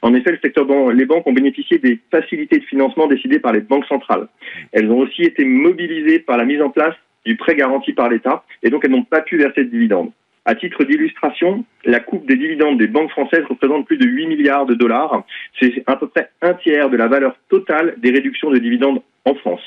En 0.02 0.14
effet, 0.14 0.32
le 0.32 0.38
secteur 0.42 0.66
les 0.92 1.06
banques 1.06 1.26
ont 1.26 1.32
bénéficié 1.32 1.78
des 1.78 1.98
facilités 2.10 2.58
de 2.58 2.64
financement 2.64 3.06
décidées 3.06 3.38
par 3.38 3.52
les 3.52 3.60
banques 3.60 3.86
centrales. 3.86 4.28
Elles 4.72 4.90
ont 4.90 4.98
aussi 4.98 5.22
été 5.22 5.44
mobilisées 5.44 6.18
par 6.18 6.36
la 6.36 6.44
mise 6.44 6.60
en 6.60 6.70
place 6.70 6.94
du 7.24 7.36
prêt 7.36 7.54
garanti 7.54 7.92
par 7.92 8.10
l'État 8.10 8.44
et 8.62 8.68
donc 8.68 8.84
elles 8.84 8.90
n'ont 8.90 9.04
pas 9.04 9.22
pu 9.22 9.38
verser 9.38 9.64
de 9.64 9.70
dividendes. 9.70 10.10
À 10.44 10.56
titre 10.56 10.82
d'illustration, 10.82 11.64
la 11.84 12.00
coupe 12.00 12.26
des 12.26 12.36
dividendes 12.36 12.78
des 12.78 12.88
banques 12.88 13.10
françaises 13.10 13.44
représente 13.48 13.86
plus 13.86 13.96
de 13.96 14.06
8 14.06 14.26
milliards 14.26 14.66
de 14.66 14.74
dollars. 14.74 15.24
C'est 15.60 15.84
à 15.86 15.94
peu 15.96 16.08
près 16.08 16.30
un 16.42 16.54
tiers 16.54 16.90
de 16.90 16.96
la 16.96 17.06
valeur 17.06 17.36
totale 17.48 17.94
des 17.98 18.10
réductions 18.10 18.50
de 18.50 18.58
dividendes 18.58 19.02
en 19.24 19.34
France. 19.36 19.62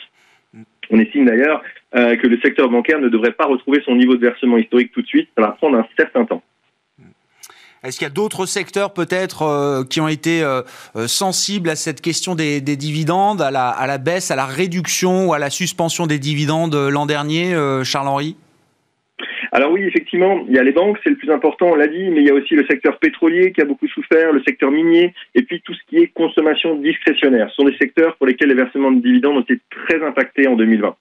On 0.92 1.00
estime 1.00 1.26
d'ailleurs 1.26 1.64
euh, 1.96 2.18
que 2.18 2.28
le 2.28 2.40
secteur 2.42 2.70
bancaire 2.70 3.00
ne 3.00 3.08
devrait 3.08 3.32
pas 3.32 3.46
retrouver 3.46 3.82
son 3.86 3.96
niveau 3.96 4.16
de 4.16 4.22
versement 4.22 4.58
historique 4.58 4.92
tout 4.92 5.02
de 5.02 5.08
suite. 5.08 5.30
Ça 5.38 5.44
va 5.44 5.52
prendre 5.52 5.78
un 5.78 5.88
certain 5.98 6.26
temps. 6.26 6.44
Est-ce 7.84 7.98
qu'il 8.00 8.06
y 8.06 8.10
a 8.10 8.14
d'autres 8.14 8.46
secteurs 8.46 8.94
peut-être 8.94 9.44
euh, 9.44 9.84
qui 9.84 10.02
ont 10.02 10.08
été 10.08 10.44
euh, 10.44 10.62
sensibles 11.08 11.70
à 11.70 11.76
cette 11.76 12.02
question 12.02 12.36
des, 12.36 12.60
dividendes, 12.62 13.42
à 13.42 13.52
la, 13.52 13.70
à 13.70 13.88
la, 13.88 13.98
baisse, 13.98 14.30
à 14.32 14.36
la 14.36 14.46
réduction 14.46 15.28
ou 15.28 15.34
à 15.34 15.40
la 15.40 15.50
suspension 15.50 16.06
des 16.08 16.20
dividendes 16.20 16.76
l'an 16.76 17.06
dernier, 17.06 17.56
Charles-Henri? 17.84 18.36
Alors 19.56 19.72
oui, 19.72 19.84
effectivement, 19.84 20.44
il 20.50 20.54
y 20.54 20.60
a 20.60 20.64
les 20.64 20.74
banques, 20.74 21.00
c'est 21.02 21.10
le 21.10 21.16
plus 21.16 21.32
important, 21.32 21.68
on 21.68 21.76
l'a 21.76 21.88
dit, 21.88 22.10
mais 22.10 22.20
il 22.20 22.28
y 22.28 22.30
a 22.30 22.34
aussi 22.34 22.56
le 22.56 22.66
secteur 22.66 23.00
pétrolier 23.00 23.54
qui 23.54 23.62
a 23.62 23.66
beaucoup 23.66 23.88
souffert, 23.88 24.34
le 24.34 24.44
secteur 24.46 24.70
minier, 24.70 25.14
et 25.34 25.44
puis 25.44 25.62
tout 25.62 25.74
ce 25.74 25.80
qui 25.88 25.96
est 25.96 26.08
consommation 26.08 26.76
discrétionnaire. 26.76 27.50
Ce 27.52 27.56
sont 27.56 27.64
des 27.64 27.78
secteurs 27.78 28.18
pour 28.18 28.28
lesquels 28.28 28.50
les 28.50 28.56
versements 28.56 28.92
de 28.92 29.00
dividendes 29.00 29.38
ont 29.38 29.42
été 29.44 29.62
très 29.70 30.06
impactés 30.06 30.46
en 30.50 30.58
2020. 30.58 30.98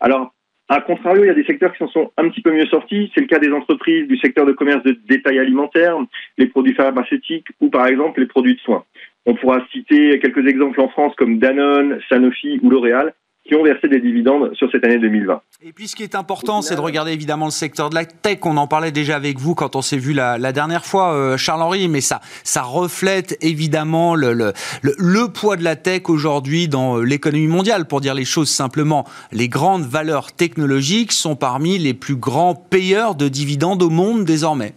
Alors, 0.00 0.34
à 0.68 0.80
contrario, 0.80 1.22
il 1.22 1.28
y 1.28 1.30
a 1.30 1.34
des 1.34 1.44
secteurs 1.44 1.70
qui 1.70 1.78
s'en 1.78 1.86
sont 1.90 2.10
un 2.16 2.28
petit 2.28 2.42
peu 2.42 2.50
mieux 2.50 2.66
sortis. 2.66 3.12
C'est 3.14 3.20
le 3.20 3.28
cas 3.28 3.38
des 3.38 3.52
entreprises 3.52 4.08
du 4.08 4.18
secteur 4.18 4.46
de 4.46 4.52
commerce 4.52 4.82
de 4.82 4.98
détail 5.06 5.38
alimentaire, 5.38 5.96
les 6.38 6.46
produits 6.48 6.74
pharmaceutiques 6.74 7.46
ou 7.60 7.70
par 7.70 7.86
exemple 7.86 8.18
les 8.18 8.26
produits 8.26 8.56
de 8.56 8.60
soins. 8.62 8.84
On 9.26 9.34
pourra 9.34 9.64
citer 9.70 10.18
quelques 10.18 10.44
exemples 10.48 10.80
en 10.80 10.88
France 10.88 11.14
comme 11.16 11.38
Danone, 11.38 12.00
Sanofi 12.08 12.58
ou 12.64 12.70
L'Oréal 12.70 13.14
qui 13.46 13.56
ont 13.56 13.64
versé 13.64 13.88
des 13.88 14.00
dividendes 14.00 14.54
sur 14.54 14.70
cette 14.70 14.84
année 14.84 14.98
2020. 14.98 15.40
Et 15.64 15.72
puis 15.72 15.88
ce 15.88 15.96
qui 15.96 16.04
est 16.04 16.14
important, 16.14 16.62
c'est 16.62 16.76
de 16.76 16.80
regarder 16.80 17.12
évidemment 17.12 17.46
le 17.46 17.50
secteur 17.50 17.90
de 17.90 17.94
la 17.94 18.04
tech. 18.04 18.38
On 18.44 18.56
en 18.56 18.66
parlait 18.66 18.92
déjà 18.92 19.16
avec 19.16 19.38
vous 19.38 19.54
quand 19.54 19.74
on 19.74 19.82
s'est 19.82 19.96
vu 19.96 20.12
la, 20.12 20.52
dernière 20.52 20.84
fois, 20.84 21.12
euh, 21.14 21.36
Charles-Henri, 21.36 21.88
mais 21.88 22.00
ça, 22.00 22.20
ça 22.44 22.62
reflète 22.62 23.36
évidemment 23.40 24.14
le, 24.14 24.32
le, 24.32 24.52
le, 24.82 25.28
poids 25.28 25.56
de 25.56 25.64
la 25.64 25.76
tech 25.76 26.02
aujourd'hui 26.08 26.68
dans 26.68 26.98
euh, 26.98 27.02
l'économie 27.02 27.48
mondiale. 27.48 27.86
Pour 27.86 28.00
dire 28.00 28.14
les 28.14 28.24
choses 28.24 28.48
simplement, 28.48 29.06
les 29.32 29.48
grandes 29.48 29.84
valeurs 29.84 30.32
technologiques 30.32 31.12
sont 31.12 31.34
parmi 31.34 31.78
les 31.78 31.94
plus 31.94 32.16
grands 32.16 32.54
payeurs 32.54 33.14
de 33.14 33.28
dividendes 33.28 33.82
au 33.82 33.90
monde 33.90 34.24
désormais. 34.24 34.74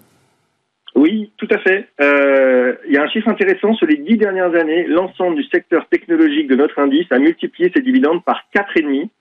Oui, 1.05 1.29
tout 1.37 1.47
à 1.51 1.59
fait. 1.59 1.87
Euh, 2.01 2.73
il 2.87 2.93
y 2.95 2.97
a 2.97 3.03
un 3.03 3.07
chiffre 3.07 3.27
intéressant. 3.27 3.75
Sur 3.75 3.85
les 3.85 3.97
dix 3.97 4.17
dernières 4.17 4.55
années, 4.55 4.87
l'ensemble 4.87 5.35
du 5.35 5.43
secteur 5.43 5.87
technologique 5.87 6.47
de 6.47 6.55
notre 6.55 6.79
indice 6.79 7.05
a 7.11 7.19
multiplié 7.19 7.71
ses 7.75 7.83
dividendes 7.83 8.23
par 8.23 8.41
quatre 8.51 8.75
et 8.75 8.81
demi. 8.81 9.11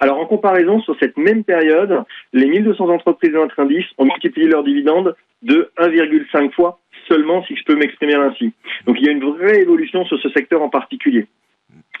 Alors, 0.00 0.18
en 0.18 0.26
comparaison, 0.26 0.80
sur 0.80 0.96
cette 0.98 1.16
même 1.16 1.44
période, 1.44 2.02
les 2.32 2.46
1200 2.46 2.88
entreprises 2.88 3.30
de 3.30 3.36
notre 3.36 3.60
indice 3.60 3.86
ont 3.98 4.06
multiplié 4.06 4.48
leurs 4.48 4.64
dividendes 4.64 5.14
de 5.42 5.70
1,5 5.78 6.50
fois 6.54 6.80
seulement, 7.06 7.44
si 7.44 7.54
je 7.54 7.62
peux 7.62 7.76
m'exprimer 7.76 8.14
ainsi. 8.14 8.52
Donc, 8.86 8.96
il 8.98 9.06
y 9.06 9.08
a 9.08 9.12
une 9.12 9.24
vraie 9.24 9.60
évolution 9.60 10.04
sur 10.06 10.18
ce 10.20 10.30
secteur 10.30 10.60
en 10.60 10.68
particulier. 10.68 11.28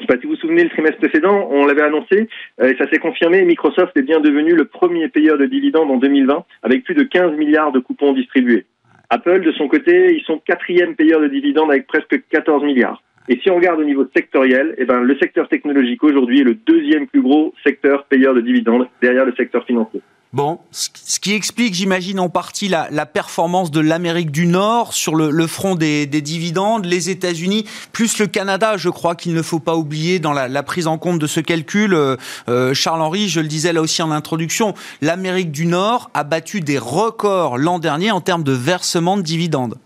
sais 0.00 0.06
pas 0.08 0.18
si 0.18 0.26
vous 0.26 0.32
vous 0.32 0.40
souvenez, 0.40 0.64
le 0.64 0.70
trimestre 0.70 0.98
précédent, 0.98 1.46
on 1.48 1.64
l'avait 1.64 1.82
annoncé, 1.82 2.28
euh, 2.60 2.72
et 2.72 2.76
ça 2.76 2.90
s'est 2.90 2.98
confirmé, 2.98 3.44
Microsoft 3.44 3.96
est 3.96 4.02
bien 4.02 4.18
devenu 4.18 4.56
le 4.56 4.64
premier 4.64 5.08
payeur 5.08 5.38
de 5.38 5.46
dividendes 5.46 5.92
en 5.92 5.96
2020, 5.98 6.44
avec 6.64 6.82
plus 6.82 6.94
de 6.94 7.04
15 7.04 7.36
milliards 7.36 7.70
de 7.70 7.78
coupons 7.78 8.12
distribués. 8.12 8.66
Apple, 9.10 9.40
de 9.40 9.52
son 9.52 9.68
côté, 9.68 10.14
ils 10.14 10.22
sont 10.24 10.38
quatrième 10.38 10.94
payeur 10.94 11.20
de 11.20 11.28
dividendes 11.28 11.70
avec 11.70 11.86
presque 11.86 12.22
14 12.28 12.62
milliards. 12.62 13.02
Et 13.30 13.38
si 13.42 13.50
on 13.50 13.56
regarde 13.56 13.80
au 13.80 13.84
niveau 13.84 14.06
sectoriel, 14.14 14.74
eh 14.78 14.84
ben, 14.84 15.00
le 15.00 15.16
secteur 15.18 15.48
technologique 15.48 16.02
aujourd'hui 16.02 16.40
est 16.40 16.44
le 16.44 16.54
deuxième 16.54 17.06
plus 17.06 17.22
gros 17.22 17.54
secteur 17.64 18.04
payeur 18.04 18.34
de 18.34 18.40
dividendes 18.40 18.86
derrière 19.00 19.24
le 19.24 19.34
secteur 19.34 19.64
financier. 19.64 20.00
Bon, 20.34 20.58
ce 20.72 21.18
qui 21.20 21.32
explique, 21.32 21.72
j'imagine, 21.72 22.20
en 22.20 22.28
partie 22.28 22.68
la, 22.68 23.06
performance 23.06 23.70
de 23.70 23.80
l'Amérique 23.80 24.30
du 24.30 24.46
Nord 24.46 24.92
sur 24.92 25.14
le, 25.14 25.46
front 25.46 25.74
des, 25.74 26.04
des, 26.04 26.20
dividendes, 26.20 26.84
les 26.84 27.08
États-Unis, 27.08 27.64
plus 27.94 28.18
le 28.18 28.26
Canada, 28.26 28.76
je 28.76 28.90
crois 28.90 29.14
qu'il 29.14 29.32
ne 29.32 29.40
faut 29.40 29.58
pas 29.58 29.74
oublier 29.74 30.18
dans 30.18 30.34
la, 30.34 30.46
la, 30.46 30.62
prise 30.62 30.86
en 30.86 30.98
compte 30.98 31.18
de 31.18 31.26
ce 31.26 31.40
calcul. 31.40 31.94
Euh, 31.94 32.16
euh 32.50 32.74
Charles-Henri, 32.74 33.28
je 33.28 33.40
le 33.40 33.48
disais 33.48 33.72
là 33.72 33.80
aussi 33.80 34.02
en 34.02 34.10
introduction, 34.10 34.74
l'Amérique 35.00 35.50
du 35.50 35.64
Nord 35.64 36.10
a 36.12 36.24
battu 36.24 36.60
des 36.60 36.76
records 36.76 37.56
l'an 37.56 37.78
dernier 37.78 38.10
en 38.10 38.20
termes 38.20 38.44
de 38.44 38.52
versement 38.52 39.16
de 39.16 39.22
dividendes. 39.22 39.76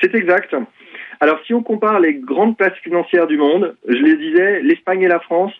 C'est 0.00 0.12
exact. 0.16 0.56
Alors, 1.20 1.38
si 1.46 1.54
on 1.54 1.62
compare 1.62 2.00
les 2.00 2.14
grandes 2.14 2.56
places 2.56 2.78
financières 2.82 3.28
du 3.28 3.36
monde, 3.36 3.76
je 3.86 3.94
les 3.94 4.16
disais, 4.16 4.60
l'Espagne 4.62 5.02
et 5.02 5.08
la 5.08 5.20
France 5.20 5.52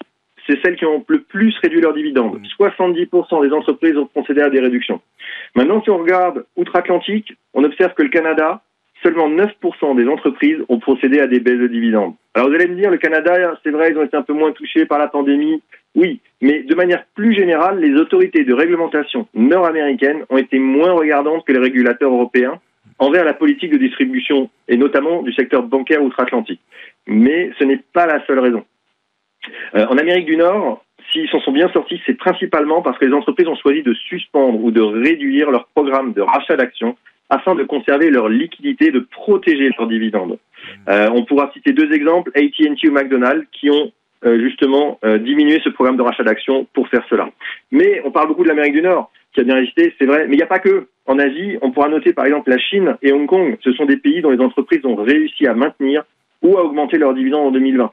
c'est 0.50 0.60
celles 0.62 0.76
qui 0.76 0.84
ont 0.84 1.04
le 1.06 1.20
plus 1.20 1.56
réduit 1.62 1.80
leurs 1.80 1.94
dividendes. 1.94 2.40
70% 2.58 3.46
des 3.46 3.52
entreprises 3.52 3.96
ont 3.96 4.06
procédé 4.06 4.40
à 4.40 4.50
des 4.50 4.60
réductions. 4.60 5.00
Maintenant, 5.54 5.82
si 5.82 5.90
on 5.90 5.98
regarde 5.98 6.44
outre-Atlantique, 6.56 7.32
on 7.54 7.64
observe 7.64 7.94
que 7.94 8.02
le 8.02 8.08
Canada, 8.08 8.62
seulement 9.02 9.30
9% 9.30 9.96
des 9.96 10.08
entreprises 10.08 10.58
ont 10.68 10.78
procédé 10.78 11.20
à 11.20 11.26
des 11.26 11.40
baisses 11.40 11.60
de 11.60 11.66
dividendes. 11.68 12.14
Alors 12.34 12.48
vous 12.48 12.54
allez 12.54 12.68
me 12.68 12.76
dire, 12.76 12.90
le 12.90 12.98
Canada, 12.98 13.58
c'est 13.62 13.70
vrai, 13.70 13.90
ils 13.90 13.98
ont 13.98 14.04
été 14.04 14.16
un 14.16 14.22
peu 14.22 14.32
moins 14.32 14.52
touchés 14.52 14.86
par 14.86 14.98
la 14.98 15.08
pandémie. 15.08 15.62
Oui, 15.94 16.20
mais 16.40 16.62
de 16.62 16.74
manière 16.74 17.04
plus 17.14 17.34
générale, 17.34 17.80
les 17.80 17.94
autorités 17.94 18.44
de 18.44 18.54
réglementation 18.54 19.26
nord-américaines 19.34 20.24
ont 20.30 20.36
été 20.36 20.58
moins 20.58 20.92
regardantes 20.92 21.44
que 21.44 21.52
les 21.52 21.58
régulateurs 21.58 22.12
européens 22.12 22.60
envers 22.98 23.24
la 23.24 23.34
politique 23.34 23.72
de 23.72 23.78
distribution, 23.78 24.50
et 24.68 24.76
notamment 24.76 25.22
du 25.22 25.32
secteur 25.32 25.62
bancaire 25.62 26.02
outre-Atlantique. 26.02 26.60
Mais 27.06 27.50
ce 27.58 27.64
n'est 27.64 27.80
pas 27.94 28.06
la 28.06 28.24
seule 28.26 28.38
raison. 28.38 28.62
Euh, 29.74 29.86
en 29.86 29.98
Amérique 29.98 30.26
du 30.26 30.36
Nord, 30.36 30.84
s'ils 31.10 31.28
s'en 31.28 31.40
sont 31.40 31.52
bien 31.52 31.68
sortis, 31.72 32.00
c'est 32.06 32.16
principalement 32.16 32.82
parce 32.82 32.98
que 32.98 33.06
les 33.06 33.14
entreprises 33.14 33.48
ont 33.48 33.56
choisi 33.56 33.82
de 33.82 33.94
suspendre 33.94 34.62
ou 34.62 34.70
de 34.70 34.80
réduire 34.80 35.50
leur 35.50 35.66
programme 35.68 36.12
de 36.12 36.20
rachat 36.20 36.56
d'actions 36.56 36.96
afin 37.28 37.54
de 37.54 37.62
conserver 37.62 38.10
leur 38.10 38.28
liquidité 38.28 38.86
et 38.86 38.90
de 38.90 39.00
protéger 39.00 39.70
leurs 39.78 39.86
dividendes. 39.86 40.38
Euh, 40.88 41.08
on 41.14 41.24
pourra 41.24 41.50
citer 41.52 41.72
deux 41.72 41.92
exemples, 41.92 42.30
AT&T 42.34 42.88
ou 42.88 42.92
McDonald's, 42.92 43.46
qui 43.52 43.70
ont 43.70 43.92
euh, 44.24 44.38
justement 44.40 44.98
diminué 45.20 45.60
ce 45.64 45.70
programme 45.70 45.96
de 45.96 46.02
rachat 46.02 46.24
d'actions 46.24 46.66
pour 46.74 46.88
faire 46.88 47.04
cela. 47.08 47.30
Mais 47.70 48.02
on 48.04 48.10
parle 48.10 48.28
beaucoup 48.28 48.42
de 48.42 48.48
l'Amérique 48.48 48.74
du 48.74 48.82
Nord, 48.82 49.10
qui 49.32 49.40
a 49.40 49.44
bien 49.44 49.54
résisté, 49.54 49.94
c'est 49.98 50.06
vrai, 50.06 50.26
mais 50.26 50.34
il 50.34 50.38
n'y 50.38 50.42
a 50.42 50.46
pas 50.46 50.58
que. 50.58 50.86
En 51.06 51.18
Asie, 51.18 51.56
on 51.60 51.72
pourra 51.72 51.88
noter 51.88 52.12
par 52.12 52.24
exemple 52.26 52.50
la 52.50 52.58
Chine 52.58 52.96
et 53.02 53.12
Hong 53.12 53.26
Kong. 53.26 53.56
Ce 53.62 53.72
sont 53.72 53.84
des 53.84 53.96
pays 53.96 54.22
dont 54.22 54.30
les 54.30 54.40
entreprises 54.40 54.84
ont 54.84 54.94
réussi 54.94 55.44
à 55.46 55.54
maintenir 55.54 56.04
ou 56.42 56.56
à 56.56 56.64
augmenter 56.64 56.98
leurs 56.98 57.14
dividendes 57.14 57.48
en 57.48 57.50
2020. 57.50 57.90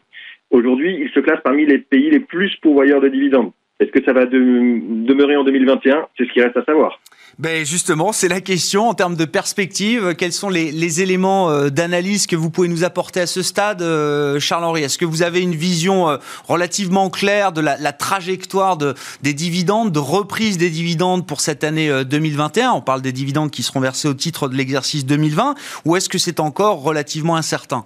Aujourd'hui, 0.52 0.98
il 1.02 1.10
se 1.10 1.20
classe 1.20 1.40
parmi 1.44 1.66
les 1.66 1.80
pays 1.80 2.10
les 2.10 2.20
plus 2.20 2.56
pourvoyeurs 2.62 3.02
de 3.02 3.10
dividendes. 3.10 3.52
Est-ce 3.80 3.92
que 3.92 4.04
ça 4.04 4.14
va 4.14 4.26
demeurer 4.26 5.36
en 5.36 5.44
2021 5.44 6.08
C'est 6.18 6.26
ce 6.26 6.34
qui 6.34 6.42
reste 6.42 6.58
à 6.58 6.64
savoir. 6.64 7.00
Ben 7.38 7.64
justement, 7.64 8.12
c'est 8.12 8.28
la 8.28 8.42
question 8.42 8.90
en 8.90 8.96
termes 8.96 9.16
de 9.16 9.26
perspective. 9.26 10.16
Quels 10.16 10.32
sont 10.32 10.50
les, 10.50 11.02
éléments 11.02 11.52
euh, 11.52 11.70
d'analyse 11.70 12.26
que 12.26 12.36
vous 12.36 12.50
pouvez 12.50 12.70
nous 12.70 12.84
apporter 12.84 13.20
à 13.20 13.28
ce 13.28 13.44
stade, 13.44 13.84
euh, 13.84 14.40
Charles-Henri? 14.40 14.82
Est-ce 14.82 14.98
que 14.98 15.06
vous 15.06 15.22
avez 15.22 15.42
une 15.42 15.54
vision 15.54 16.10
euh, 16.10 16.18
relativement 16.48 17.12
claire 17.12 17.52
de 17.52 17.62
la, 17.62 17.78
trajectoire 17.94 18.78
des 18.78 19.34
dividendes, 19.36 19.92
de 19.92 20.00
reprise 20.00 20.58
des 20.58 20.72
dividendes 20.72 21.28
pour 21.28 21.42
cette 21.42 21.64
année 21.64 22.04
2021 22.04 22.72
On 22.72 22.82
parle 22.82 23.04
des 23.04 23.12
dividendes 23.12 23.52
qui 23.52 23.62
seront 23.62 23.80
versés 23.80 24.08
au 24.08 24.16
titre 24.16 24.48
de 24.48 24.56
l'exercice 24.56 25.06
2020, 25.06 25.54
ou 25.86 25.96
est-ce 25.96 26.10
que 26.10 26.18
c'est 26.18 26.40
encore 26.40 26.82
relativement 26.82 27.36
incertain? 27.36 27.86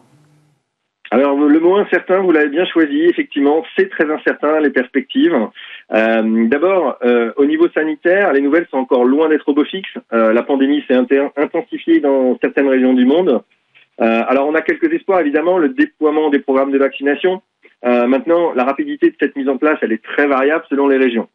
Alors 1.13 1.37
le 1.37 1.59
mot 1.59 1.75
incertain, 1.75 2.21
vous 2.21 2.31
l'avez 2.31 2.47
bien 2.47 2.65
choisi, 2.65 3.01
effectivement, 3.01 3.65
c'est 3.75 3.89
très 3.89 4.09
incertain 4.09 4.61
les 4.61 4.69
perspectives. 4.69 5.35
Euh, 5.93 6.47
D'abord, 6.47 6.97
euh, 7.03 7.33
au 7.35 7.45
niveau 7.45 7.67
sanitaire, 7.69 8.31
les 8.31 8.39
nouvelles 8.39 8.65
sont 8.71 8.77
encore 8.77 9.03
loin 9.03 9.27
d'être 9.27 9.49
au 9.49 9.53
beau 9.53 9.65
fixe. 9.65 9.91
Euh, 10.13 10.31
la 10.31 10.41
pandémie 10.41 10.85
s'est 10.87 10.95
intensifiée 11.35 11.99
dans 11.99 12.37
certaines 12.41 12.69
régions 12.69 12.93
du 12.93 13.05
monde. 13.05 13.43
Alors 13.99 14.47
on 14.47 14.55
a 14.55 14.61
quelques 14.61 14.91
espoirs, 14.91 15.19
évidemment, 15.19 15.59
le 15.59 15.69
déploiement 15.69 16.31
des 16.31 16.39
programmes 16.39 16.71
de 16.71 16.79
vaccination. 16.79 17.43
Maintenant, 17.83 18.51
la 18.53 18.63
rapidité 18.63 19.11
de 19.11 19.15
cette 19.19 19.35
mise 19.35 19.47
en 19.47 19.57
place, 19.57 19.77
elle 19.83 19.91
est 19.91 20.03
très 20.03 20.25
variable 20.25 20.63
selon 20.69 20.87
les 20.87 20.97
régions. 20.97 21.27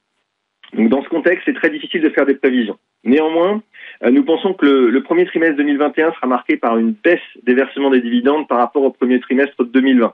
Dans 0.75 1.03
ce 1.03 1.09
contexte, 1.09 1.45
c'est 1.47 1.55
très 1.55 1.71
difficile 1.71 2.03
de 2.03 2.11
faire 2.11 2.27
des 2.27 2.35
prévisions. 2.35 2.79
Néanmoins, 3.05 3.63
euh, 4.05 4.11
nous 4.11 4.25
pensons 4.25 4.53
que 4.53 4.67
le, 4.67 5.03
premier 5.03 5.27
trimestre 5.27 5.57
2021 5.57 6.13
sera 6.13 6.27
marqué 6.27 6.57
par 6.57 6.77
une 6.77 6.93
baisse 6.93 7.21
des 7.45 7.55
versements 7.55 7.91
des 7.91 8.01
dividendes 8.01 8.49
par 8.49 8.59
rapport 8.59 8.83
au 8.83 8.91
premier 8.91 9.21
trimestre 9.21 9.65
2020. 9.65 10.13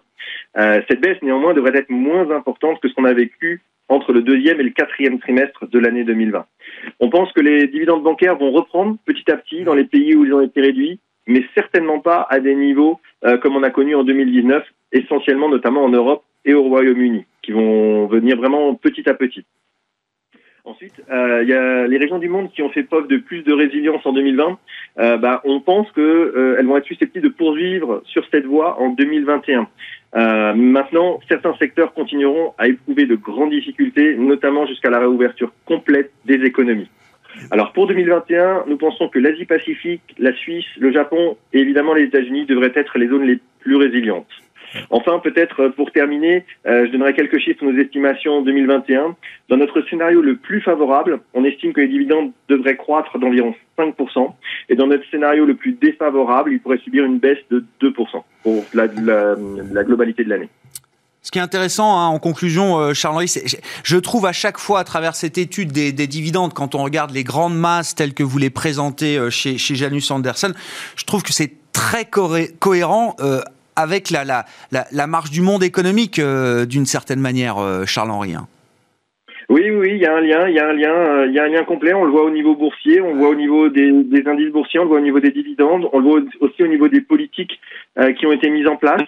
Euh, 0.59 0.83
cette 0.89 1.01
baisse, 1.01 1.21
néanmoins, 1.23 1.55
devrait 1.55 1.77
être 1.77 1.91
moins 1.91 2.31
importante 2.31 2.81
que 2.81 2.89
ce 2.89 2.95
qu'on 2.95 3.05
a 3.05 3.15
vécu 3.15 3.63
entre 3.89 4.13
le 4.13 4.23
deuxième 4.23 4.61
et 4.61 4.65
le 4.65 4.71
quatrième 4.71 5.19
trimestre 5.19 5.67
de 5.67 5.79
l'année 5.79 6.05
2020. 6.05 6.47
On 7.01 7.11
pense 7.11 7.33
que 7.33 7.41
les 7.41 7.67
dividendes 7.67 8.03
bancaires 8.03 8.37
vont 8.37 8.51
reprendre 8.51 8.97
petit 9.05 9.31
à 9.31 9.37
petit 9.37 9.65
dans 9.65 9.75
les 9.75 9.85
pays 9.85 10.15
où 10.15 10.25
ils 10.25 10.33
ont 10.33 10.41
été 10.41 10.61
réduits, 10.61 11.01
mais 11.27 11.45
certainement 11.55 12.01
pas 12.01 12.27
à 12.31 12.41
des 12.41 12.55
niveaux 12.55 13.01
euh, 13.25 13.39
comme 13.39 13.57
on 13.57 13.63
a 13.63 13.71
connu 13.71 13.95
en 13.95 14.05
2019, 14.05 14.65
essentiellement 14.93 15.49
notamment 15.49 15.85
en 15.85 15.89
Europe 15.89 16.25
et 16.45 16.55
au 16.55 16.63
Royaume-Uni, 16.65 17.25
qui 17.43 17.53
vont 17.53 18.07
venir 18.07 18.37
vraiment 18.37 18.75
petit 18.75 19.09
à 19.09 19.15
petit. 19.15 19.45
Ensuite, 20.64 21.02
euh, 21.11 21.42
il 21.42 21.49
y 21.49 21.52
a 21.52 21.88
les 21.88 21.99
régions 21.99 22.19
du 22.19 22.28
monde 22.28 22.52
qui 22.52 22.62
ont 22.62 22.69
fait 22.69 22.85
preuve 22.85 23.09
de 23.09 23.16
plus 23.16 23.42
de 23.42 23.52
résilience 23.52 24.07
en 24.07 24.12
2020. 24.12 24.59
Euh, 24.99 25.16
bah, 25.16 25.40
on 25.45 25.61
pense 25.61 25.90
qu'elles 25.90 26.04
euh, 26.04 26.62
vont 26.62 26.76
être 26.76 26.87
susceptibles 26.87 27.25
de 27.25 27.33
poursuivre 27.33 28.00
sur 28.04 28.25
cette 28.31 28.47
voie 28.47 28.81
en 28.81 28.90
2021. 28.90 29.66
Euh, 30.14 30.54
maintenant, 30.54 31.19
certains 31.28 31.54
secteurs 31.57 31.92
continueront 31.95 32.54
à 32.59 32.69
éprouver 32.69 33.07
de 33.07 33.16
grandes 33.16 33.50
difficultés, 33.50 34.14
notamment 34.16 34.64
jusqu'à 34.66 34.90
la 34.90 35.00
réouverture 35.00 35.52
complète 35.64 36.12
des 36.26 36.45
économies. 36.45 36.90
Alors 37.50 37.73
pour 37.73 37.88
2021, 37.88 38.64
nous 38.69 38.76
pensons 38.76 39.09
que 39.09 39.19
l'Asie-Pacifique, 39.19 40.02
la 40.19 40.33
Suisse, 40.35 40.66
le 40.78 40.92
Japon 40.92 41.37
et 41.52 41.59
évidemment 41.59 41.95
les 41.95 42.04
États-Unis 42.04 42.45
devraient 42.45 42.73
être 42.75 42.99
les 42.99 43.09
zones 43.09 43.25
les 43.25 43.40
plus 43.61 43.76
résilientes. 43.76 44.28
Enfin, 44.91 45.19
peut-être 45.19 45.62
euh, 45.62 45.71
pour 45.71 45.91
terminer, 45.93 46.45
euh, 46.67 46.87
je 46.87 46.93
donnerai 46.93 47.14
quelques 47.14 47.38
chiffres 47.38 47.59
sur 47.59 47.71
nos 47.71 47.79
estimations 47.79 48.43
2021. 48.43 49.17
Dans 49.49 49.57
notre 49.57 49.83
scénario 49.88 50.21
le 50.21 50.37
plus 50.37 50.61
favorable, 50.61 51.21
on 51.35 51.45
estime 51.45 51.73
que 51.73 51.81
les 51.81 51.88
dividendes 51.88 52.33
devraient 52.49 52.76
croître 52.76 53.19
d'environ 53.19 53.55
5%. 53.79 54.33
Et 54.69 54.76
dans 54.76 54.87
notre 54.87 55.09
scénario 55.11 55.45
le 55.45 55.55
plus 55.55 55.73
défavorable, 55.73 56.52
ils 56.52 56.61
pourraient 56.61 56.79
subir 56.79 57.05
une 57.05 57.19
baisse 57.19 57.38
de 57.50 57.64
2% 57.81 58.23
pour 58.43 58.64
la, 58.75 58.87
globalité 59.85 60.25
de 60.25 60.31
l'année. 60.31 60.49
Ce 61.23 61.31
qui 61.31 61.38
est 61.38 61.43
intéressant 61.43 61.99
hein, 61.99 62.09
en 62.09 62.19
conclusion, 62.19 62.79
euh, 62.79 62.95
Charles-Henri, 62.95 63.33
je 63.85 63.97
trouve 63.97 64.26
à 64.26 64.33
chaque 64.33 64.59
fois 64.59 64.81
à 64.81 64.85
travers 64.85 65.14
cette 65.14 65.38
étude 65.38 65.71
des, 65.71 65.93
dividendes, 65.93 66.52
quand 66.52 66.75
on 66.75 66.83
regarde 66.83 67.12
les 67.12 67.23
grandes 67.23 67.57
masses 67.57 67.95
telles 67.95 68.14
que 68.14 68.25
vous 68.25 68.38
les 68.38 68.50
présentez 68.50 69.31
chez, 69.31 69.57
Janus 69.57 70.11
Anderson, 70.11 70.52
je 70.97 71.05
trouve 71.05 71.23
que 71.23 71.33
c'est 71.33 71.52
très 71.73 72.05
cohérent 72.05 73.17
avec 73.76 74.11
la, 74.11 74.25
la, 74.25 74.45
la, 74.71 75.07
marge 75.07 75.31
du 75.31 75.41
monde 75.41 75.62
économique 75.62 76.21
d'une 76.21 76.87
certaine 76.87 77.21
manière, 77.21 77.57
Charles-Henri. 77.87 78.35
Hein. 78.35 78.47
Oui, 79.49 79.71
oui, 79.71 79.93
il 79.95 79.99
y 79.99 80.07
a 80.07 80.14
un 80.14 80.21
lien, 80.21 80.49
il 80.49 80.55
y 80.55 80.59
a 80.59 80.69
un 80.69 80.73
lien, 80.73 81.26
il 81.26 81.33
y 81.33 81.38
a 81.38 81.45
un 81.45 81.49
lien 81.49 81.64
complet. 81.64 81.93
On 81.93 82.05
le 82.05 82.11
voit 82.11 82.25
au 82.25 82.31
niveau 82.31 82.55
boursier, 82.55 83.00
on 83.00 83.12
le 83.12 83.19
voit 83.19 83.29
au 83.31 83.35
niveau 83.35 83.69
des, 83.69 83.91
indices 84.26 84.52
boursiers, 84.52 84.81
on 84.81 84.85
le 84.85 84.88
voit 84.88 84.99
au 84.99 85.02
niveau 85.02 85.21
des 85.21 85.31
dividendes, 85.31 85.88
on 85.93 85.99
le 85.99 86.05
voit 86.05 86.21
aussi 86.41 86.62
au 86.62 86.69
niveau 86.69 86.88
des 86.88 87.00
politiques 87.00 87.61
qui 88.19 88.26
ont 88.26 88.33
été 88.33 88.49
mises 88.50 88.67
en 88.67 88.76
place. 88.76 89.02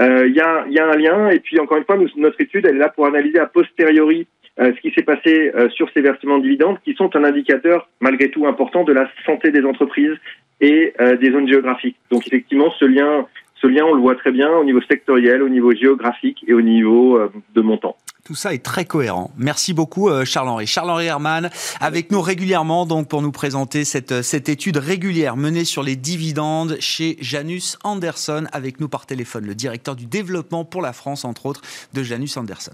Euh, 0.00 0.26
il 0.26 0.34
y, 0.34 0.40
a, 0.40 0.64
y, 0.68 0.78
a, 0.78 0.86
un 0.86 0.96
lien, 0.96 1.28
et 1.28 1.40
puis 1.40 1.58
encore 1.60 1.76
une 1.76 1.84
fois, 1.84 1.98
notre 2.16 2.40
étude, 2.40 2.64
elle 2.66 2.76
est 2.76 2.78
là 2.78 2.88
pour 2.88 3.06
analyser 3.06 3.38
a 3.38 3.46
posteriori 3.46 4.26
euh, 4.58 4.72
ce 4.74 4.80
qui 4.80 4.94
s'est 4.94 5.02
passé 5.02 5.52
euh, 5.54 5.68
sur 5.70 5.90
ces 5.92 6.00
versements 6.00 6.38
de 6.38 6.44
dividendes, 6.44 6.78
qui 6.84 6.94
sont 6.94 7.14
un 7.14 7.24
indicateur 7.24 7.88
malgré 8.00 8.30
tout 8.30 8.46
important 8.46 8.84
de 8.84 8.92
la 8.92 9.10
santé 9.26 9.50
des 9.50 9.64
entreprises 9.64 10.16
et 10.60 10.94
des 11.20 11.32
zones 11.32 11.48
géographiques. 11.48 11.96
Donc 12.12 12.24
effectivement, 12.24 12.72
ce 12.78 12.84
lien, 12.84 13.26
ce 13.62 13.66
lien, 13.68 13.84
on 13.84 13.94
le 13.94 14.00
voit 14.02 14.16
très 14.16 14.32
bien 14.32 14.50
au 14.50 14.64
niveau 14.64 14.80
sectoriel, 14.82 15.42
au 15.42 15.48
niveau 15.48 15.72
géographique 15.72 16.44
et 16.46 16.52
au 16.52 16.60
niveau 16.60 17.18
de 17.54 17.60
montant. 17.62 17.96
Tout 18.24 18.36
ça 18.36 18.54
est 18.54 18.64
très 18.64 18.84
cohérent. 18.84 19.32
Merci 19.36 19.74
beaucoup 19.74 20.08
euh, 20.08 20.24
Charles-Henri. 20.24 20.68
Charles-Henri 20.68 21.06
Herman 21.06 21.50
avec 21.80 22.12
nous 22.12 22.20
régulièrement 22.20 22.86
donc 22.86 23.08
pour 23.08 23.20
nous 23.20 23.32
présenter 23.32 23.84
cette, 23.84 24.12
euh, 24.12 24.22
cette 24.22 24.48
étude 24.48 24.76
régulière 24.76 25.36
menée 25.36 25.64
sur 25.64 25.82
les 25.82 25.96
dividendes 25.96 26.76
chez 26.78 27.16
Janus 27.20 27.78
Anderson 27.82 28.44
avec 28.52 28.78
nous 28.78 28.88
par 28.88 29.06
téléphone, 29.06 29.44
le 29.44 29.56
directeur 29.56 29.96
du 29.96 30.06
développement 30.06 30.64
pour 30.64 30.82
la 30.82 30.92
France 30.92 31.24
entre 31.24 31.46
autres 31.46 31.62
de 31.94 32.04
Janus 32.04 32.36
Anderson. 32.36 32.72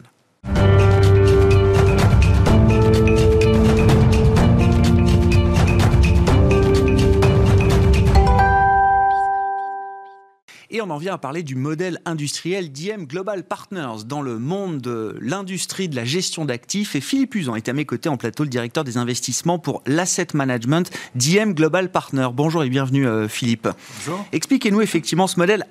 Et 10.71 10.83
on 10.83 10.91
en 10.91 10.99
vient 10.99 11.15
à 11.15 11.19
parler 11.19 11.43
du 11.43 11.55
modèle 11.55 11.99
industriel 12.05 12.71
d'IM 12.71 13.07
Global 13.07 13.43
Partners 13.43 14.05
dans 14.05 14.21
le 14.21 14.39
monde 14.39 14.83
de 14.83 15.17
l'industrie 15.19 15.89
de 15.89 15.97
la 15.97 16.05
gestion 16.05 16.45
d'actifs. 16.45 16.95
Et 16.95 17.01
Philippe 17.01 17.37
Usan 17.37 17.57
est 17.57 17.71
à 17.71 17.73
mes 17.73 17.87
côtés 17.87 18.11
en 18.11 18.19
plateau, 18.19 18.43
le 18.43 18.51
directeur 18.51 18.85
des 18.85 18.99
investissements 18.99 19.59
pour 19.59 19.83
l'asset 19.87 20.27
management 20.35 20.91
d'IM 21.15 21.55
Global 21.55 21.91
Partners. 21.91 22.29
Bonjour 22.35 22.65
et 22.65 22.69
bienvenue 22.69 23.07
euh, 23.07 23.29
Philippe. 23.29 23.67
Bonjour. 23.97 24.27
Expliquez-nous 24.33 24.83
effectivement 24.83 25.27
ce 25.27 25.41
modèle 25.41 25.65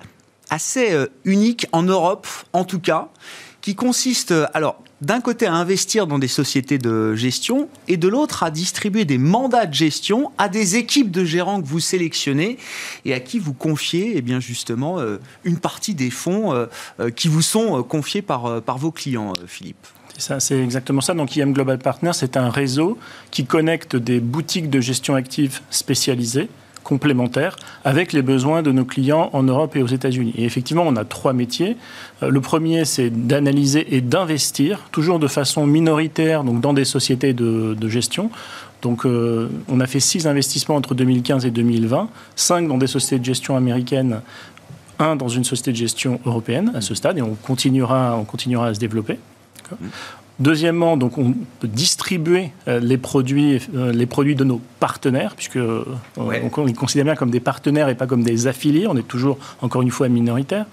assez 0.50 0.92
euh, 0.92 1.06
unique 1.24 1.68
en 1.70 1.84
Europe 1.84 2.26
en 2.52 2.64
tout 2.64 2.80
cas 2.80 3.10
qui 3.60 3.74
consiste 3.74 4.34
alors 4.54 4.82
d'un 5.00 5.20
côté 5.20 5.46
à 5.46 5.54
investir 5.54 6.06
dans 6.06 6.18
des 6.18 6.28
sociétés 6.28 6.78
de 6.78 7.14
gestion 7.14 7.68
et 7.86 7.96
de 7.96 8.08
l'autre 8.08 8.42
à 8.42 8.50
distribuer 8.50 9.04
des 9.04 9.18
mandats 9.18 9.66
de 9.66 9.74
gestion 9.74 10.32
à 10.38 10.48
des 10.48 10.76
équipes 10.76 11.10
de 11.10 11.24
gérants 11.24 11.60
que 11.62 11.66
vous 11.66 11.80
sélectionnez 11.80 12.58
et 13.04 13.14
à 13.14 13.20
qui 13.20 13.38
vous 13.38 13.52
confiez 13.52 14.14
eh 14.16 14.22
bien 14.22 14.40
justement 14.40 14.98
euh, 14.98 15.18
une 15.44 15.58
partie 15.58 15.94
des 15.94 16.10
fonds 16.10 16.52
euh, 16.52 16.66
euh, 17.00 17.10
qui 17.10 17.28
vous 17.28 17.42
sont 17.42 17.82
confiés 17.82 18.22
par, 18.22 18.60
par 18.62 18.78
vos 18.78 18.90
clients, 18.90 19.32
Philippe. 19.46 19.86
C'est 20.18 20.60
exactement 20.60 21.00
ça. 21.00 21.14
Donc 21.14 21.36
IM 21.36 21.52
Global 21.52 21.78
Partners, 21.78 22.12
c'est 22.12 22.36
un 22.36 22.50
réseau 22.50 22.98
qui 23.30 23.44
connecte 23.44 23.94
des 23.94 24.18
boutiques 24.18 24.68
de 24.68 24.80
gestion 24.80 25.14
active 25.14 25.60
spécialisées 25.70 26.48
complémentaires 26.88 27.56
avec 27.84 28.14
les 28.14 28.22
besoins 28.22 28.62
de 28.62 28.72
nos 28.72 28.86
clients 28.86 29.28
en 29.34 29.42
Europe 29.42 29.76
et 29.76 29.82
aux 29.82 29.88
États-Unis. 29.88 30.32
Et 30.38 30.44
effectivement, 30.44 30.84
on 30.86 30.96
a 30.96 31.04
trois 31.04 31.34
métiers. 31.34 31.76
Euh, 32.22 32.30
le 32.30 32.40
premier, 32.40 32.86
c'est 32.86 33.10
d'analyser 33.10 33.94
et 33.94 34.00
d'investir, 34.00 34.80
toujours 34.90 35.18
de 35.18 35.28
façon 35.28 35.66
minoritaire, 35.66 36.44
donc 36.44 36.62
dans 36.62 36.72
des 36.72 36.86
sociétés 36.86 37.34
de, 37.34 37.88
gestion. 37.88 38.30
Donc, 38.80 39.04
euh, 39.04 39.50
on 39.68 39.80
a 39.80 39.86
fait 39.86 40.00
six 40.00 40.26
investissements 40.26 40.76
entre 40.76 40.94
2015 40.94 41.44
et 41.44 41.50
2020, 41.50 42.08
cinq 42.36 42.68
dans 42.68 42.78
des 42.78 42.86
sociétés 42.86 43.18
de 43.18 43.24
gestion 43.24 43.56
américaines, 43.56 44.20
un 44.98 45.14
dans 45.14 45.28
une 45.28 45.44
société 45.44 45.72
de 45.72 45.76
gestion 45.76 46.20
européenne 46.24 46.72
à 46.74 46.80
ce 46.80 46.94
stade, 46.94 47.18
et 47.18 47.22
on 47.22 47.34
continuera, 47.34 48.16
on 48.16 48.24
continuera 48.24 48.68
à 48.68 48.74
se 48.74 48.80
développer. 48.80 49.18
Deuxièmement, 50.40 50.96
donc 50.96 51.18
on 51.18 51.34
peut 51.58 51.66
distribuer 51.66 52.52
euh, 52.68 52.78
les 52.78 52.96
produits, 52.96 53.60
euh, 53.74 53.90
les 53.90 54.06
produits 54.06 54.36
de 54.36 54.44
nos 54.44 54.60
partenaires, 54.78 55.34
puisque 55.34 55.56
euh, 55.56 55.84
on, 56.16 56.30
les 56.30 56.72
considère 56.74 57.06
bien 57.06 57.16
comme 57.16 57.32
des 57.32 57.40
partenaires 57.40 57.88
et 57.88 57.96
pas 57.96 58.06
comme 58.06 58.22
des 58.22 58.46
affiliés. 58.46 58.86
On 58.86 58.96
est 58.96 59.06
toujours, 59.06 59.38
encore 59.62 59.82
une 59.82 59.90
fois, 59.90 60.08
minoritaire. 60.08 60.66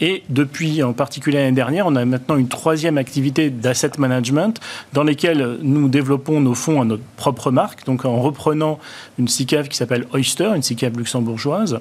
et 0.00 0.24
depuis, 0.28 0.82
en 0.82 0.92
particulier 0.92 1.38
l'année 1.38 1.54
dernière, 1.54 1.86
on 1.86 1.94
a 1.94 2.04
maintenant 2.04 2.36
une 2.36 2.48
troisième 2.48 2.98
activité 2.98 3.50
d'asset 3.50 3.92
management 3.98 4.60
dans 4.92 5.04
lesquelles 5.04 5.58
nous 5.62 5.88
développons 5.88 6.40
nos 6.40 6.54
fonds 6.54 6.82
à 6.82 6.84
notre 6.84 7.04
propre 7.16 7.52
marque, 7.52 7.86
donc 7.86 8.04
en 8.04 8.20
reprenant 8.20 8.80
une 9.20 9.28
SICAV 9.28 9.68
qui 9.68 9.76
s'appelle 9.76 10.06
Oyster, 10.12 10.50
une 10.56 10.62
SICAV 10.62 10.96
luxembourgeoise, 10.96 11.78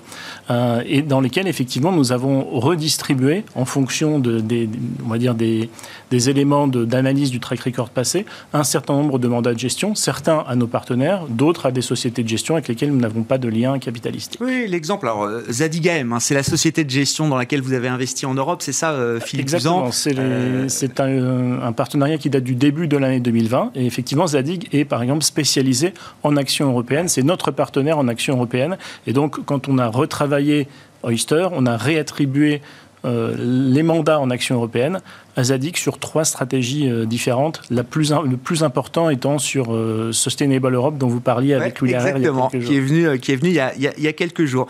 et 0.86 1.02
dans 1.02 1.22
lesquelles 1.22 1.48
effectivement 1.48 1.92
nous 1.92 2.12
avons 2.12 2.44
redistribué 2.60 3.44
en 3.56 3.66
fonction 3.66 4.20
de, 4.20 4.40
des, 4.40 4.70
on 5.04 5.10
va 5.10 5.18
dire 5.18 5.34
des, 5.34 5.70
des 6.12 6.30
éléments 6.30 6.68
de 6.68 6.86
analyse 6.96 7.32
du 7.32 7.40
track 7.40 7.62
record 7.62 7.90
passé, 7.90 8.26
un 8.54 8.64
certain 8.64 8.94
nombre 8.94 9.20
de 9.20 9.28
mandats 9.28 9.54
de 9.54 9.60
gestion, 9.60 9.96
certains 9.96 10.44
à 10.48 10.56
nos 10.56 10.68
partenaires, 10.68 11.26
d'autres 11.30 11.68
à 11.68 11.72
des 11.72 11.82
sociétés 11.82 12.24
de 12.24 12.28
gestion 12.28 12.56
avec 12.56 12.68
lesquelles 12.68 12.92
nous 12.92 13.00
n'avons 13.00 13.24
pas 13.24 13.38
de 13.38 13.48
lien 13.48 13.80
capitaliste. 13.80 14.38
Oui, 14.42 14.66
l'exemple, 14.68 15.08
alors 15.08 15.24
euh, 15.24 15.44
Zadigam, 15.50 16.14
hein, 16.14 16.20
c'est 16.20 16.34
la 16.34 16.44
société 16.44 16.84
de 16.84 16.90
gestion 16.90 17.28
dans 17.28 17.38
laquelle 17.38 17.62
vous 17.62 17.74
avez 17.74 17.88
investi 17.88 18.26
en 18.26 18.34
Europe, 18.34 18.62
c'est 18.62 18.74
ça, 18.74 18.92
euh, 18.92 19.20
Philippe 19.20 19.44
Exactement, 19.44 19.92
c'est 19.92 20.18
euh, 20.18 20.68
un, 20.98 21.62
un, 21.62 21.72
partenariat 21.72 22.18
qui 22.18 22.30
date 22.30 22.44
du 22.44 22.56
début 22.56 22.88
de 22.88 22.98
l'année 22.98 23.20
2020. 23.20 23.72
Et 23.76 23.86
effectivement, 23.86 24.28
Zadig 24.28 24.68
est 24.74 24.86
par 24.86 25.02
exemple 25.02 25.24
spécialisé 25.24 25.94
en 26.24 26.36
action 26.36 26.70
européenne. 26.70 27.08
C'est 27.08 27.24
notre 27.24 27.52
partenaire 27.52 27.98
en 27.98 28.08
action 28.08 28.36
européenne. 28.36 28.78
Et 29.08 29.14
donc, 29.14 29.46
quand 29.46 29.68
on 29.68 29.78
a 29.78 29.88
retravaillé 29.88 30.68
Oyster, 31.04 31.48
on 31.52 31.66
a 31.66 31.78
réattribué 31.78 32.62
les 33.06 33.84
mandats 33.84 34.20
en 34.20 34.30
action 34.30 34.56
européenne 34.56 35.00
Zadig 35.44 35.78
sur 35.78 36.00
trois 36.00 36.26
stratégies 36.26 36.90
euh, 36.90 37.06
différentes, 37.06 37.62
la 37.70 37.84
plus, 37.84 38.12
le 38.12 38.38
plus 38.38 38.64
important 38.64 39.10
étant 39.10 39.38
sur 39.38 39.74
euh, 39.74 40.12
Sustainable 40.12 40.74
Europe 40.74 40.98
dont 40.98 41.08
vous 41.08 41.20
parliez 41.20 41.54
avec 41.54 41.80
Louis 41.80 41.94
Exactement, 41.94 42.50
il 42.54 42.60
y 42.60 42.62
a 42.62 42.62
quelques 42.62 42.62
jours. 42.62 42.70
qui 42.70 42.78
est 42.78 42.82
venu, 42.82 43.08
euh, 43.08 43.18
qui 43.18 43.32
est 43.32 43.36
venu 43.36 43.50
il 43.50 43.56
y 43.56 43.60
a, 43.60 43.74
il 43.76 44.04
y 44.04 44.08
a, 44.08 44.14
quelques 44.14 44.46
jours. 44.46 44.68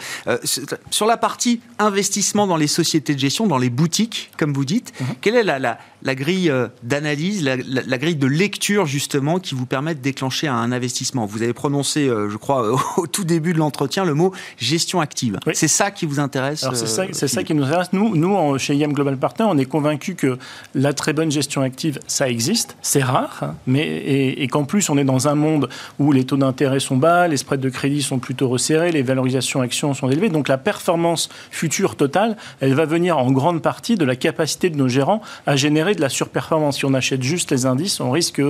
sur 0.91 1.05
la 1.05 1.17
partie 1.17 1.61
investissement 1.77 2.47
dans 2.47 2.57
les 2.57 2.67
sociétés 2.67 3.15
de 3.15 3.19
gestion, 3.19 3.47
dans 3.47 3.57
les 3.57 3.69
boutiques, 3.69 4.31
comme 4.37 4.53
vous 4.53 4.65
dites, 4.65 4.93
mhm. 4.99 5.07
quelle 5.21 5.35
est 5.35 5.43
la, 5.43 5.59
la, 5.59 5.79
la 6.03 6.15
grille 6.15 6.51
d'analyse, 6.83 7.43
la, 7.43 7.55
la, 7.55 7.97
grille 7.97 8.15
de 8.15 8.27
lecture 8.27 8.85
justement 8.85 9.39
qui 9.39 9.55
vous 9.55 9.65
permet 9.65 9.95
de 9.95 10.01
déclencher 10.01 10.47
un 10.47 10.71
investissement? 10.71 11.25
Vous 11.25 11.41
avez 11.41 11.53
prononcé, 11.53 12.07
je 12.07 12.37
crois, 12.37 12.75
au 12.97 13.07
tout 13.07 13.23
début 13.23 13.53
de 13.53 13.59
l'entretien, 13.59 14.05
le 14.05 14.13
mot 14.13 14.33
gestion 14.57 15.01
active. 15.01 15.39
C'est 15.53 15.67
ça 15.67 15.91
qui 15.91 16.05
vous 16.05 16.19
intéresse 16.19 16.65
c'est 16.73 16.87
ça, 16.87 17.27
ça, 17.27 17.43
qui 17.43 17.53
nous 17.53 17.63
intéresse. 17.63 17.93
Nous, 17.93 18.15
nous 18.15 18.57
chez 18.57 18.75
IM 18.75 18.93
Global 18.93 19.17
Partner, 19.17 19.45
on 19.47 19.57
est 19.57 19.65
convaincus 19.65 20.15
que 20.17 20.37
la 20.75 20.93
très 20.93 21.13
bonne 21.13 21.31
gestion 21.31 21.61
active, 21.61 21.99
ça 22.07 22.29
existe, 22.29 22.77
c'est 22.81 23.03
rare, 23.03 23.39
hein, 23.41 23.55
mais, 23.67 23.87
et, 23.87 24.47
qu'en 24.47 24.63
plus 24.63 24.89
on 24.89 24.97
est 24.97 25.03
dans 25.03 25.27
un 25.27 25.35
monde 25.35 25.69
où 25.99 26.11
les 26.11 26.25
taux 26.25 26.37
d'intérêt 26.37 26.79
sont 26.79 26.97
bas, 26.97 27.27
les 27.27 27.37
spreads 27.37 27.61
de 27.61 27.69
crédit 27.69 28.01
sont 28.01 28.19
plutôt 28.19 28.49
resserrés, 28.49 28.91
les 28.91 29.03
valorisations 29.03 29.61
actions 29.61 29.93
sont 29.93 30.09
élevées, 30.09 30.29
donc 30.29 30.47
la 30.47 30.57
performance 30.57 31.29
future 31.51 31.95
totale, 31.95 32.37
elle 32.59 32.73
va 32.73 32.85
venir 32.85 33.17
en 33.17 33.31
grande 33.31 33.61
partie 33.61 33.95
de 33.95 34.05
la 34.05 34.15
capacité 34.15 34.69
de 34.69 34.77
nos 34.77 34.87
gérants 34.87 35.21
à 35.45 35.55
générer 35.55 35.95
de 35.95 36.01
la 36.01 36.09
surperformance. 36.09 36.77
Si 36.77 36.85
on 36.85 36.93
achète 36.93 37.23
juste 37.23 37.51
les 37.51 37.65
indices, 37.65 37.99
on 37.99 38.11
risque 38.11 38.41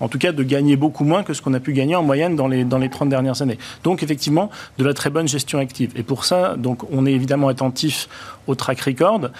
en 0.00 0.08
tout 0.08 0.18
cas 0.18 0.32
de 0.32 0.42
gagner 0.42 0.76
beaucoup 0.76 1.04
moins 1.04 1.22
que 1.22 1.34
ce 1.34 1.42
qu'on 1.42 1.54
a 1.54 1.60
pu 1.60 1.72
gagner 1.72 1.96
en 1.96 2.02
moyenne 2.02 2.36
dans 2.36 2.48
les, 2.48 2.64
dans 2.64 2.78
les 2.78 2.88
30 2.88 3.08
dernières 3.08 3.42
années. 3.42 3.58
Donc 3.82 4.02
effectivement, 4.02 4.50
de 4.78 4.84
la 4.84 4.94
très 4.94 5.10
bonne 5.10 5.28
gestion 5.28 5.58
active. 5.58 5.92
Et 5.96 6.02
pour 6.02 6.24
ça, 6.24 6.56
donc, 6.56 6.90
on 6.90 7.06
est 7.06 7.12
évidemment 7.12 7.48
attentif 7.48 8.08
au 8.46 8.54
track 8.54 8.80
record 8.80 9.30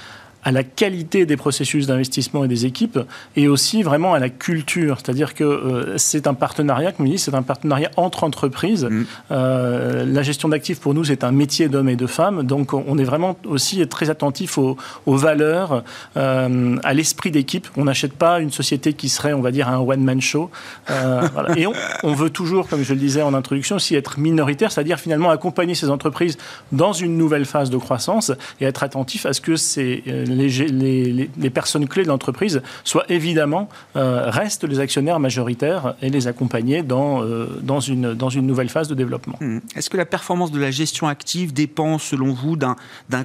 à 0.45 0.53
la 0.53 0.63
qualité 0.63 1.27
des 1.27 1.37
processus 1.37 1.87
d'investissement 1.87 2.45
et 2.45 2.49
des 2.49 2.67
équipes, 2.67 2.99
et 3.35 3.49
aussi 3.49 3.83
vraiment 3.83 4.15
à 4.15 4.19
la 4.19 4.29
culture. 4.29 4.99
C'est-à-dire 4.99 5.35
que 5.35 5.45
euh, 5.45 5.99
c'est 5.99 6.27
un 6.27 6.35
partenariat, 6.35 6.93
comme 6.93 7.09
dis, 7.09 7.19
c'est 7.19 7.35
un 7.35 7.43
partenariat 7.43 7.91
entre 7.97 8.25
entreprises. 8.25 8.85
Mm. 8.85 9.07
Euh, 9.31 10.05
la 10.05 10.23
gestion 10.23 10.49
d'actifs, 10.51 10.81
pour 10.81 10.95
nous, 10.95 11.05
c'est 11.05 11.25
un 11.25 11.33
métier 11.33 11.69
d'hommes 11.69 11.89
et 11.89 11.97
de 11.97 12.07
femmes. 12.07 12.43
Donc, 12.43 12.75
on 12.75 12.99
est 12.99 13.05
vraiment 13.05 13.37
aussi 13.47 13.87
très 13.89 14.11
attentif 14.11 14.59
aux, 14.59 14.77
valeurs, 15.07 15.83
euh, 16.17 16.77
à 16.85 16.95
l'esprit 16.95 17.31
d'équipe. 17.31 17.67
On 17.77 17.85
n'achète 17.85 18.13
pas 18.13 18.41
une 18.41 18.51
société 18.51 18.93
qui 18.93 19.09
serait, 19.09 19.33
on 19.33 19.41
va 19.41 19.51
dire, 19.51 19.69
un 19.69 19.79
one-man 19.79 20.21
show. 20.21 20.51
Voilà. 21.35 21.59
Et 21.59 21.67
on, 21.67 21.73
on, 22.03 22.15
veut 22.15 22.31
toujours, 22.31 22.69
comme 22.69 22.83
je 22.83 22.93
le 22.93 23.01
disais 23.01 23.23
en 23.23 23.35
introduction, 23.35 23.77
aussi 23.77 23.95
être 23.95 24.19
minoritaire, 24.19 24.71
c'est-à-dire 24.71 25.01
finalement 25.01 25.31
accompagner 25.31 25.75
ces 25.75 25.91
entreprises 25.91 26.37
dans 26.71 26.93
une 26.93 27.17
nouvelle 27.17 27.45
phase 27.45 27.71
de 27.71 27.77
croissance 27.77 28.31
et 28.61 28.65
être 28.65 28.83
attentif 28.83 29.27
à 29.27 29.33
ce 29.33 29.41
que 29.41 29.57
c'est 29.57 30.03
les, 30.35 31.51
personnes 31.51 31.89
clés 31.89 32.03
de 32.03 32.09
l'entreprise 32.09 32.63
soient 32.83 33.05
évidemment, 33.09 33.69
euh, 33.97 34.31
restent 34.31 34.65
les 34.65 34.81
actionnaires 34.81 35.21
majoritaires 35.21 35.95
et 36.03 36.11
les 36.11 36.27
accompagner 36.27 36.83
dans, 36.83 37.23
euh, 37.23 37.61
dans, 37.63 37.81
une, 37.81 38.15
dans 38.15 38.29
une 38.31 38.47
nouvelle 38.47 38.69
phase 38.69 38.89
de 38.89 38.95
développement. 38.95 39.37
Mmh. 39.41 39.59
Est-ce 39.77 39.91
que 39.91 39.97
la 39.97 40.07
performance 40.07 40.51
de 40.51 40.61
la 40.61 40.71
gestion 40.71 41.09
active 41.09 41.53
dépend, 41.53 41.99
selon 41.99 42.33
vous, 42.33 42.57
d'un 42.57 42.77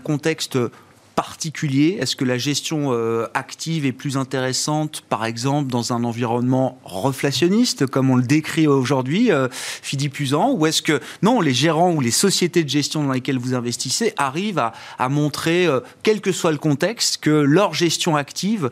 contexte 0.03 0.57
particulier? 1.19 1.97
Est-ce 1.99 2.15
que 2.15 2.23
la 2.23 2.37
gestion 2.37 2.93
euh, 2.93 3.27
active 3.33 3.85
est 3.85 3.91
plus 3.91 4.15
intéressante, 4.15 5.03
par 5.09 5.25
exemple, 5.25 5.69
dans 5.69 5.91
un 5.91 6.05
environnement 6.05 6.79
reflationniste, 6.85 7.87
comme 7.87 8.09
on 8.09 8.15
le 8.15 8.23
décrit 8.23 8.67
aujourd'hui, 8.67 9.29
euh, 9.29 9.49
Philippe 9.51 10.17
Usan? 10.21 10.53
Ou 10.53 10.65
est-ce 10.65 10.81
que, 10.81 11.01
non, 11.21 11.41
les 11.41 11.53
gérants 11.53 11.91
ou 11.91 11.99
les 11.99 12.11
sociétés 12.11 12.63
de 12.63 12.69
gestion 12.69 13.03
dans 13.03 13.11
lesquelles 13.11 13.37
vous 13.37 13.53
investissez 13.53 14.13
arrivent 14.15 14.59
à, 14.97 15.09
montrer, 15.09 15.67
euh, 15.67 15.81
quel 16.03 16.21
que 16.21 16.31
soit 16.31 16.53
le 16.53 16.57
contexte, 16.57 17.17
que 17.17 17.31
leur 17.31 17.73
gestion 17.73 18.15
active 18.15 18.69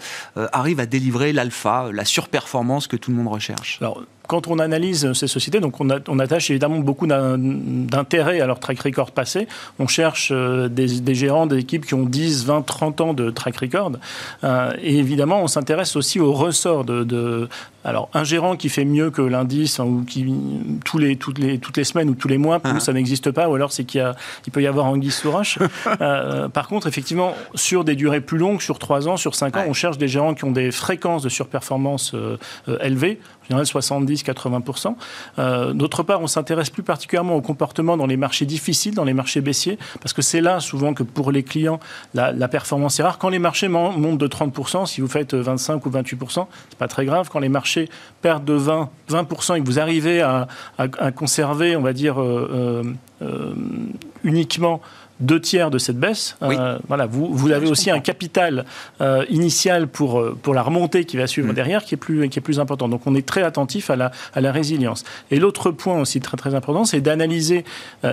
arrive 0.53 0.79
à 0.79 0.86
délivrer 0.86 1.33
l'alpha, 1.33 1.89
la 1.91 2.05
surperformance 2.05 2.88
que 2.88 2.95
tout 2.95 3.12
le 3.12 3.17
monde 3.17 3.27
recherche? 3.27 3.81
Quand 4.28 4.48
on 4.48 4.60
analyse 4.60 5.13
ces 5.13 5.28
sociétés, 5.28 5.60
donc 5.60 5.80
on, 5.80 6.20
attache 6.20 6.50
évidemment 6.50 6.80
beaucoup 6.80 7.08
d'intérêt 7.08 8.42
à 8.42 8.46
leur 8.46 8.60
track 8.60 8.80
record 8.80 9.12
passé. 9.12 9.48
On 9.80 9.88
cherche 9.88 10.32
euh, 10.32 10.68
des, 10.68 11.16
gérants 11.16 11.48
d'équipes 11.48 11.86
qui 11.86 11.94
ont 11.94 12.04
10, 12.04 12.46
20, 12.46 12.62
30 12.62 13.02
ans 13.02 13.13
de 13.13 13.30
track 13.30 13.58
record. 13.58 13.94
Euh, 14.44 14.74
et 14.82 14.98
évidemment, 14.98 15.42
on 15.42 15.48
s'intéresse 15.48 15.96
aussi 15.96 16.20
au 16.20 16.34
ressort 16.34 16.84
de, 16.84 17.48
alors, 17.88 18.10
un 18.13 18.26
gérant 18.26 18.58
qui 18.58 18.67
fait 18.67 18.84
mieux 18.84 19.12
que 19.12 19.21
l'indice, 19.21 19.80
hein, 19.80 19.86
ou 19.86 20.04
qui, 20.04 20.26
tous 20.84 20.97
les, 20.97 21.15
toutes, 21.15 21.39
les, 21.39 21.58
toutes 21.58 21.78
les 21.78 21.86
semaines 21.86 22.10
ou 22.10 22.15
tous 22.15 22.28
les 22.28 22.38
mois, 22.38 22.60
ah. 22.65 22.82
ça 22.82 22.91
n'existe 22.91 23.32
pas, 23.32 23.47
ou 23.47 23.56
alors 23.56 23.71
c'est 23.71 23.86
qu'il 23.86 24.13
il 24.45 24.52
peut 24.52 24.62
y 24.62 24.67
avoir 24.67 24.88
anguille 24.88 25.10
sous 25.10 25.32
roche. 25.32 25.58
Euh, 26.02 26.50
par 26.50 26.67
contre, 26.67 26.86
effectivement, 26.88 27.34
sur 27.56 27.84
des 27.84 27.95
durées 27.95 28.21
plus 28.21 28.38
longues, 28.38 28.62
sur 28.62 28.78
3 28.78 29.08
ans, 29.08 29.17
sur 29.17 29.36
5 29.36 29.56
ans, 29.58 29.63
on 29.67 29.73
cherche 29.73 29.97
des 29.97 30.08
gérants 30.08 30.36
qui 30.36 30.43
ont 30.43 30.52
des 30.52 30.71
fréquences 30.71 31.23
de 31.23 31.30
surperformance 31.30 32.13
élevées, 32.82 33.19
en 33.47 33.47
général 33.47 33.65
70, 33.65 34.23
80%. 34.23 34.95
Euh, 35.39 35.73
d'autre 35.73 36.04
part, 36.04 36.21
on 36.21 36.28
s'intéresse 36.28 36.69
plus 36.69 36.84
particulièrement 36.84 37.36
au 37.36 37.41
comportement 37.41 37.95
dans 37.95 38.06
les 38.06 38.17
marchés 38.17 38.45
difficiles, 38.45 38.93
dans 38.93 39.06
les 39.06 39.13
marchés 39.13 39.41
baissiers, 39.41 39.78
parce 40.02 40.13
que 40.13 40.21
c'est 40.21 40.41
là 40.41 40.60
souvent 40.60 40.93
que 40.93 41.04
pour 41.04 41.32
les 41.32 41.43
clients, 41.43 41.80
la, 42.13 42.47
performance 42.47 43.00
est 43.00 43.04
rare. 43.04 43.17
Quand 43.17 43.30
les 43.30 43.39
marchés 43.39 43.67
montent 43.67 44.17
de 44.17 44.28
30%, 44.28 44.86
si 44.86 45.02
vous 45.02 45.08
faites 45.08 45.34
25 45.34 45.86
ou 45.86 45.89
28%, 45.89 46.47
c'est 46.69 46.78
pas 46.78 46.88
très 46.88 47.06
grave. 47.06 47.30
Quand 47.32 47.39
les 47.39 47.50
marchés 47.50 47.77
perdent 48.22 48.46
de 48.46 48.54
20, 48.54 48.90
20% 49.10 49.58
et 49.58 49.62
que 49.62 49.66
vous 49.66 49.80
arrivez 49.80 50.22
à, 50.22 50.48
conserver, 51.16 51.76
on 51.76 51.82
va 51.82 51.94
dire, 51.94 52.22
euh, 52.22 52.84
euh, 53.22 53.54
uniquement 54.24 54.82
deux 55.19 55.39
tiers 55.39 55.71
de 55.71 55.77
cette 55.77 55.97
baisse. 55.97 56.38
Euh, 56.41 56.77
voilà, 56.88 57.06
vous, 57.06 57.34
vous 57.34 57.51
avez 57.51 57.67
aussi 57.67 57.89
un 57.89 57.99
capital 57.99 58.65
euh, 59.01 59.25
initial 59.30 59.88
pour, 59.88 60.19
euh, 60.19 60.38
pour 60.41 60.53
la 60.53 60.62
remontée 60.62 61.06
qui 61.06 61.17
va 61.17 61.27
suivre 61.27 61.49
mm. 61.49 61.53
derrière 61.53 61.84
qui 61.84 61.95
est, 61.95 61.97
plus, 61.97 62.30
qui 62.30 62.39
est 62.39 62.41
plus 62.41 62.60
important. 62.60 62.88
Donc 62.88 63.01
on 63.06 63.15
est 63.15 63.25
très 63.25 63.43
attentif 63.43 63.89
à 63.89 63.95
la, 63.95 64.12
à 64.34 64.41
la 64.41 64.51
résilience. 64.51 65.03
Et 65.32 65.39
l'autre 65.39 65.71
point 65.71 65.99
aussi 65.99 66.19
très 66.19 66.38
très 66.38 66.56
important, 66.56 66.86
c'est 66.86 67.01
d'analyser 67.01 67.65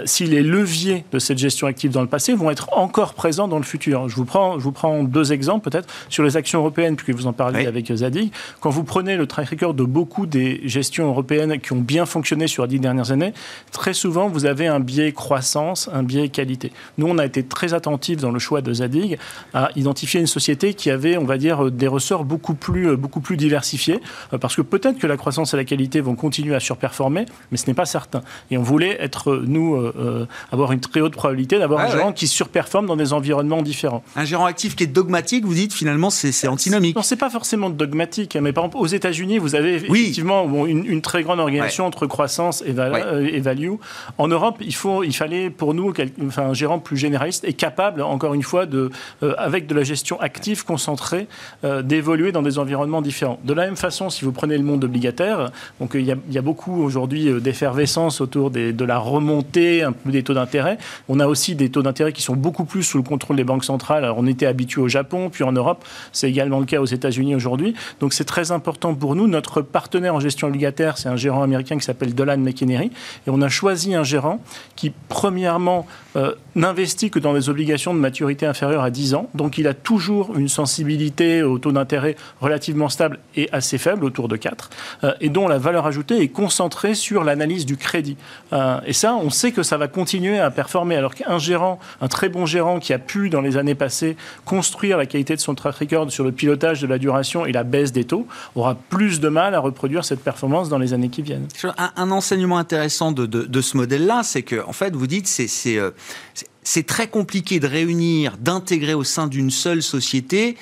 si 0.04 0.24
les 0.24 0.42
leviers 0.42 1.04
de 1.12 1.18
cette 1.18 1.38
gestion 1.38 1.66
active 1.66 1.90
dans 1.90 2.00
le 2.00 2.06
passé 2.06 2.34
vont 2.34 2.50
être 2.50 2.68
encore 2.72 3.14
présents 3.14 3.48
dans 3.48 3.58
le 3.58 3.64
futur. 3.64 4.08
Je 4.08 4.16
vous 4.16 4.24
prends, 4.24 4.58
je 4.58 4.64
vous 4.64 4.72
prends 4.72 5.02
deux 5.02 5.32
exemples 5.32 5.68
peut-être 5.70 5.88
sur 6.08 6.22
les 6.22 6.36
actions 6.36 6.60
européennes, 6.60 6.96
puisque 6.96 7.18
vous 7.18 7.26
en 7.26 7.32
parlez 7.32 7.66
avec 7.66 7.92
Zadig. 7.94 8.32
Quand 8.60 8.70
vous 8.70 8.84
prenez 8.84 9.16
le 9.16 9.26
track 9.26 9.50
record 9.50 9.74
de 9.74 9.84
beaucoup 9.84 10.26
des 10.26 10.60
gestions 10.64 11.06
européennes 11.06 11.60
qui 11.60 11.72
ont 11.72 11.80
bien 11.80 12.06
fonctionné 12.06 12.46
sur 12.46 12.64
les 12.64 12.68
dix 12.70 12.80
dernières 12.80 13.12
années, 13.12 13.32
très 13.72 13.92
souvent 13.92 14.28
vous 14.28 14.46
avez 14.46 14.66
un 14.66 14.80
biais 14.80 15.12
croissance, 15.12 15.88
un 15.92 16.02
biais 16.02 16.28
qualité. 16.28 16.72
Nous, 16.98 17.06
on 17.06 17.18
a 17.18 17.24
été 17.24 17.42
très 17.42 17.74
attentifs 17.74 18.18
dans 18.18 18.30
le 18.30 18.38
choix 18.38 18.60
de 18.60 18.72
Zadig 18.72 19.18
à 19.52 19.70
identifier 19.76 20.20
une 20.20 20.26
société 20.26 20.74
qui 20.74 20.90
avait, 20.90 21.16
on 21.16 21.24
va 21.24 21.38
dire, 21.38 21.70
des 21.70 21.86
ressorts 21.86 22.24
beaucoup 22.24 22.54
plus, 22.54 22.96
beaucoup 22.96 23.20
plus 23.20 23.36
diversifiés, 23.36 24.00
euh, 24.32 24.38
parce 24.38 24.56
que 24.56 24.62
peut-être 24.62 24.98
que 24.98 25.06
la 25.06 25.16
croissance 25.16 25.54
et 25.54 25.56
la 25.56 25.64
qualité 25.64 26.00
vont 26.00 26.14
continuer 26.14 26.54
à 26.54 26.60
surperformer, 26.60 27.26
mais 27.50 27.58
ce 27.58 27.66
n'est 27.66 27.74
pas 27.74 27.86
certain. 27.86 28.22
Et 28.50 28.58
on 28.58 28.62
voulait 28.62 28.96
être, 29.00 29.42
nous, 29.46 29.74
euh, 29.74 29.92
euh, 29.98 30.26
avoir 30.52 30.72
une 30.72 30.80
très 30.80 31.00
haute 31.00 31.14
probabilité 31.14 31.58
d'avoir 31.58 31.80
un 31.80 31.90
gérant 31.90 32.12
qui 32.12 32.26
surperforme 32.26 32.86
dans 32.86 32.96
des 32.96 33.12
environnements 33.12 33.62
différents. 33.62 34.02
Un 34.16 34.24
gérant 34.24 34.46
actif 34.46 34.76
qui 34.76 34.84
est 34.84 34.88
dogmatique, 34.88 35.44
vous 35.44 35.54
dites 35.54 35.72
finalement, 35.72 36.10
c'est 36.10 36.48
antinomique. 36.48 36.96
Non, 36.96 37.02
c'est 37.02 37.16
pas 37.16 37.30
forcément 37.30 37.70
dogmatique, 37.70 38.36
mais 38.40 38.52
par 38.52 38.64
exemple, 38.64 38.82
aux 38.82 38.86
États-Unis, 38.86 39.38
vous 39.38 39.54
avez 39.54 39.74
effectivement 39.76 40.66
une, 40.66 41.02
très 41.02 41.22
grande 41.22 41.40
organisation 41.40 41.86
entre 41.86 42.06
croissance 42.06 42.62
et, 42.66 42.70
et, 42.70 43.40
value. 43.40 43.72
En 44.16 44.28
Europe, 44.28 44.56
il, 44.60 44.74
faut, 44.74 45.02
il 45.02 45.14
fallait 45.14 45.50
pour 45.50 45.74
nous 45.74 45.92
enfin, 46.26 46.44
un 46.44 46.54
gérant 46.54 46.78
plus 46.84 46.96
généraliste 46.96 47.44
est 47.44 47.54
capable, 47.54 48.02
encore 48.02 48.34
une 48.34 48.42
fois, 48.42 48.66
de, 48.66 48.90
euh, 49.22 49.34
avec 49.38 49.66
de 49.66 49.74
la 49.74 49.82
gestion 49.82 50.20
active, 50.20 50.64
concentrée, 50.64 51.26
euh, 51.64 51.82
d'évoluer 51.82 52.30
dans 52.30 52.42
des 52.42 52.58
environnements 52.58 53.02
différents. 53.02 53.40
De 53.42 53.52
la 53.52 53.64
même 53.64 53.76
façon, 53.76 54.10
si 54.10 54.24
vous 54.24 54.32
prenez 54.32 54.56
le 54.56 54.62
monde 54.62 54.84
obligataire, 54.84 55.50
donc 55.80 55.96
euh, 55.96 56.00
il 56.00 56.06
y, 56.06 56.38
a, 56.38 56.42
beaucoup 56.42 56.82
aujourd'hui 56.82 57.40
d'effervescence 57.40 58.20
autour 58.20 58.50
de 58.50 58.84
la 58.84 58.98
remontée 58.98 59.86
des 60.04 60.22
taux 60.22 60.34
d'intérêt. 60.34 60.76
On 61.08 61.18
a 61.20 61.26
aussi 61.26 61.54
des 61.54 61.70
taux 61.70 61.82
d'intérêt 61.82 62.12
qui 62.12 62.20
sont 62.20 62.36
beaucoup 62.36 62.66
plus 62.66 62.82
sous 62.82 62.98
le 62.98 63.02
contrôle 63.02 63.36
des 63.36 63.44
banques 63.44 63.64
centrales. 63.64 64.04
Alors, 64.04 64.18
on 64.18 64.26
était 64.26 64.44
habitué 64.44 64.82
au 64.82 64.88
Japon, 64.88 65.30
puis 65.30 65.42
en 65.42 65.52
Europe, 65.52 65.84
c'est 66.12 66.28
également 66.28 66.60
le 66.60 66.66
cas 66.66 66.80
aux 66.80 66.86
États-Unis 66.86 67.34
aujourd'hui. 67.34 67.74
Donc 68.00 68.12
c'est 68.12 68.26
très 68.26 68.52
important 68.52 68.94
pour 68.94 69.14
nous. 69.16 69.26
Notre 69.26 69.62
partenaire 69.62 70.14
en 70.14 70.20
gestion 70.20 70.48
obligataire, 70.48 70.98
c'est 70.98 71.08
un 71.08 71.16
gérant 71.16 71.42
américain 71.42 71.78
qui 71.78 71.84
s'appelle 71.84 72.14
Dolan 72.14 72.38
McInerney, 72.38 72.90
et 73.26 73.30
on 73.30 73.40
a 73.40 73.48
choisi 73.48 73.94
un 73.94 74.04
gérant 74.04 74.40
qui, 74.76 74.92
premièrement, 75.08 75.86
n'investit 76.74 77.08
que 77.08 77.20
dans 77.20 77.34
des 77.34 77.48
obligations 77.48 77.94
de 77.94 78.00
maturité 78.00 78.46
inférieure 78.46 78.82
à 78.82 78.90
10 78.90 79.14
ans. 79.14 79.28
Donc 79.34 79.58
il 79.58 79.68
a 79.68 79.74
toujours 79.74 80.36
une 80.36 80.48
sensibilité 80.48 81.42
au 81.44 81.58
taux 81.58 81.70
d'intérêt 81.70 82.16
relativement 82.40 82.88
stable 82.88 83.20
et 83.36 83.48
assez 83.52 83.78
faible, 83.78 84.04
autour 84.04 84.26
de 84.26 84.36
4, 84.36 84.70
euh, 85.04 85.12
et 85.20 85.28
dont 85.28 85.46
la 85.46 85.58
valeur 85.58 85.86
ajoutée 85.86 86.20
est 86.20 86.28
concentrée 86.28 86.96
sur 86.96 87.22
l'analyse 87.22 87.64
du 87.64 87.76
crédit. 87.76 88.16
Euh, 88.52 88.80
et 88.86 88.92
ça, 88.92 89.14
on 89.14 89.30
sait 89.30 89.52
que 89.52 89.62
ça 89.62 89.76
va 89.76 89.86
continuer 89.86 90.40
à 90.40 90.50
performer. 90.50 90.96
Alors 90.96 91.14
qu'un 91.14 91.38
gérant, 91.38 91.78
un 92.00 92.08
très 92.08 92.28
bon 92.28 92.44
gérant 92.44 92.80
qui 92.80 92.92
a 92.92 92.98
pu, 92.98 93.30
dans 93.30 93.40
les 93.40 93.56
années 93.56 93.76
passées, 93.76 94.16
construire 94.44 94.98
la 94.98 95.06
qualité 95.06 95.36
de 95.36 95.40
son 95.40 95.54
track 95.54 95.76
record 95.76 96.10
sur 96.10 96.24
le 96.24 96.32
pilotage 96.32 96.80
de 96.80 96.88
la 96.88 96.98
duration 96.98 97.46
et 97.46 97.52
la 97.52 97.62
baisse 97.62 97.92
des 97.92 98.04
taux, 98.04 98.26
aura 98.56 98.74
plus 98.74 99.20
de 99.20 99.28
mal 99.28 99.54
à 99.54 99.60
reproduire 99.60 100.04
cette 100.04 100.20
performance 100.24 100.68
dans 100.68 100.78
les 100.78 100.92
années 100.92 101.08
qui 101.08 101.22
viennent. 101.22 101.46
Un, 101.96 102.10
enseignement 102.10 102.58
intéressant 102.58 103.12
de, 103.12 103.60
ce 103.60 103.76
modèle-là, 103.76 104.22
c'est 104.24 104.42
que, 104.42 104.64
en 104.66 104.72
fait, 104.72 104.94
vous 104.94 105.06
dites, 105.06 105.28
c'est 105.28 105.78
euh, 105.78 105.90
c'est 106.64 106.86
très 106.86 107.06
compliqué 107.06 107.60
de 107.60 107.66
réunir, 107.66 108.36
d'intégrer 108.38 108.94
au 108.94 109.04
sein 109.04 109.28
d'une 109.28 109.50
seule 109.50 109.82
société 109.82 110.56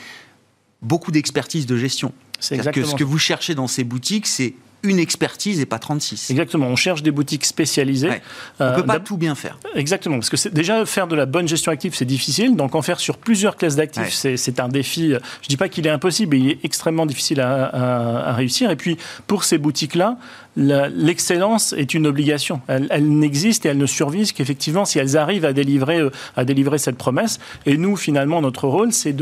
beaucoup 0.83 1.13
d'expertise 1.13 1.65
de 1.65 1.77
gestion. 1.77 2.13
C'est 2.41 2.57
exactement 2.57 2.85
que 2.85 2.91
ce 2.91 2.97
que 2.97 3.05
vous 3.05 3.19
cherchez 3.19 3.55
dans 3.55 3.69
ces 3.69 3.85
boutiques, 3.85 4.27
c'est 4.27 4.55
une 4.83 4.99
expertise 4.99 5.61
et 5.61 5.65
pas 5.65 5.79
36. 5.79 6.31
Exactement, 6.31 6.67
on 6.67 6.75
cherche 6.75 7.05
des 7.05 7.13
boutiques 7.13 7.45
spécialisées. 7.45 8.21
On 8.59 8.71
ne 8.71 8.75
peut 8.75 8.85
pas 8.85 8.99
tout 8.99 9.17
bien 9.17 9.37
faire. 9.37 9.61
Exactement, 9.77 10.19
parce 10.19 10.29
que 10.29 10.49
déjà 10.49 10.85
faire 10.87 11.07
de 11.07 11.15
la 11.15 11.25
bonne 11.25 11.47
gestion 11.47 11.71
active, 11.71 11.95
c'est 11.95 12.05
difficile, 12.05 12.57
donc 12.57 12.75
en 12.75 12.83
faire 12.83 12.99
sur 12.99 13.17
plusieurs 13.17 13.57
classes 13.57 13.77
d'actifs, 13.77 14.13
c'est 14.13 14.59
un 14.59 14.67
défi. 14.67 15.11
Je 15.11 15.15
ne 15.15 15.49
dis 15.49 15.57
pas 15.57 15.69
qu'il 15.69 15.87
est 15.87 15.91
impossible, 15.91 16.37
mais 16.37 16.43
il 16.43 16.51
est 16.51 16.59
extrêmement 16.65 17.07
difficile 17.07 17.41
à 17.41 18.33
réussir. 18.33 18.73
Et 18.73 18.77
puis 18.77 18.97
pour 19.29 19.45
ces 19.45 19.59
boutiques-là, 19.59 20.19
l'excellence 20.57 21.73
est 21.73 21.95
une 21.95 22.07
obligation. 22.07 22.61
Elle, 22.69 23.09
n'existe 23.09 23.65
et 23.65 23.71
elle 23.71 23.79
ne 23.79 23.87
survit 23.87 24.33
qu'effectivement 24.33 24.85
si 24.85 24.99
elles 24.99 25.17
arrivent 25.17 25.45
à 25.45 25.53
délivrer, 25.53 25.99
euh, 26.01 26.77
cette 26.77 26.97
promesse. 26.97 27.41
Et 27.67 27.77
nous, 27.77 27.97
finalement, 27.97 28.43
notre 28.43 28.69
rôle, 28.69 28.93
c'est 28.93 29.15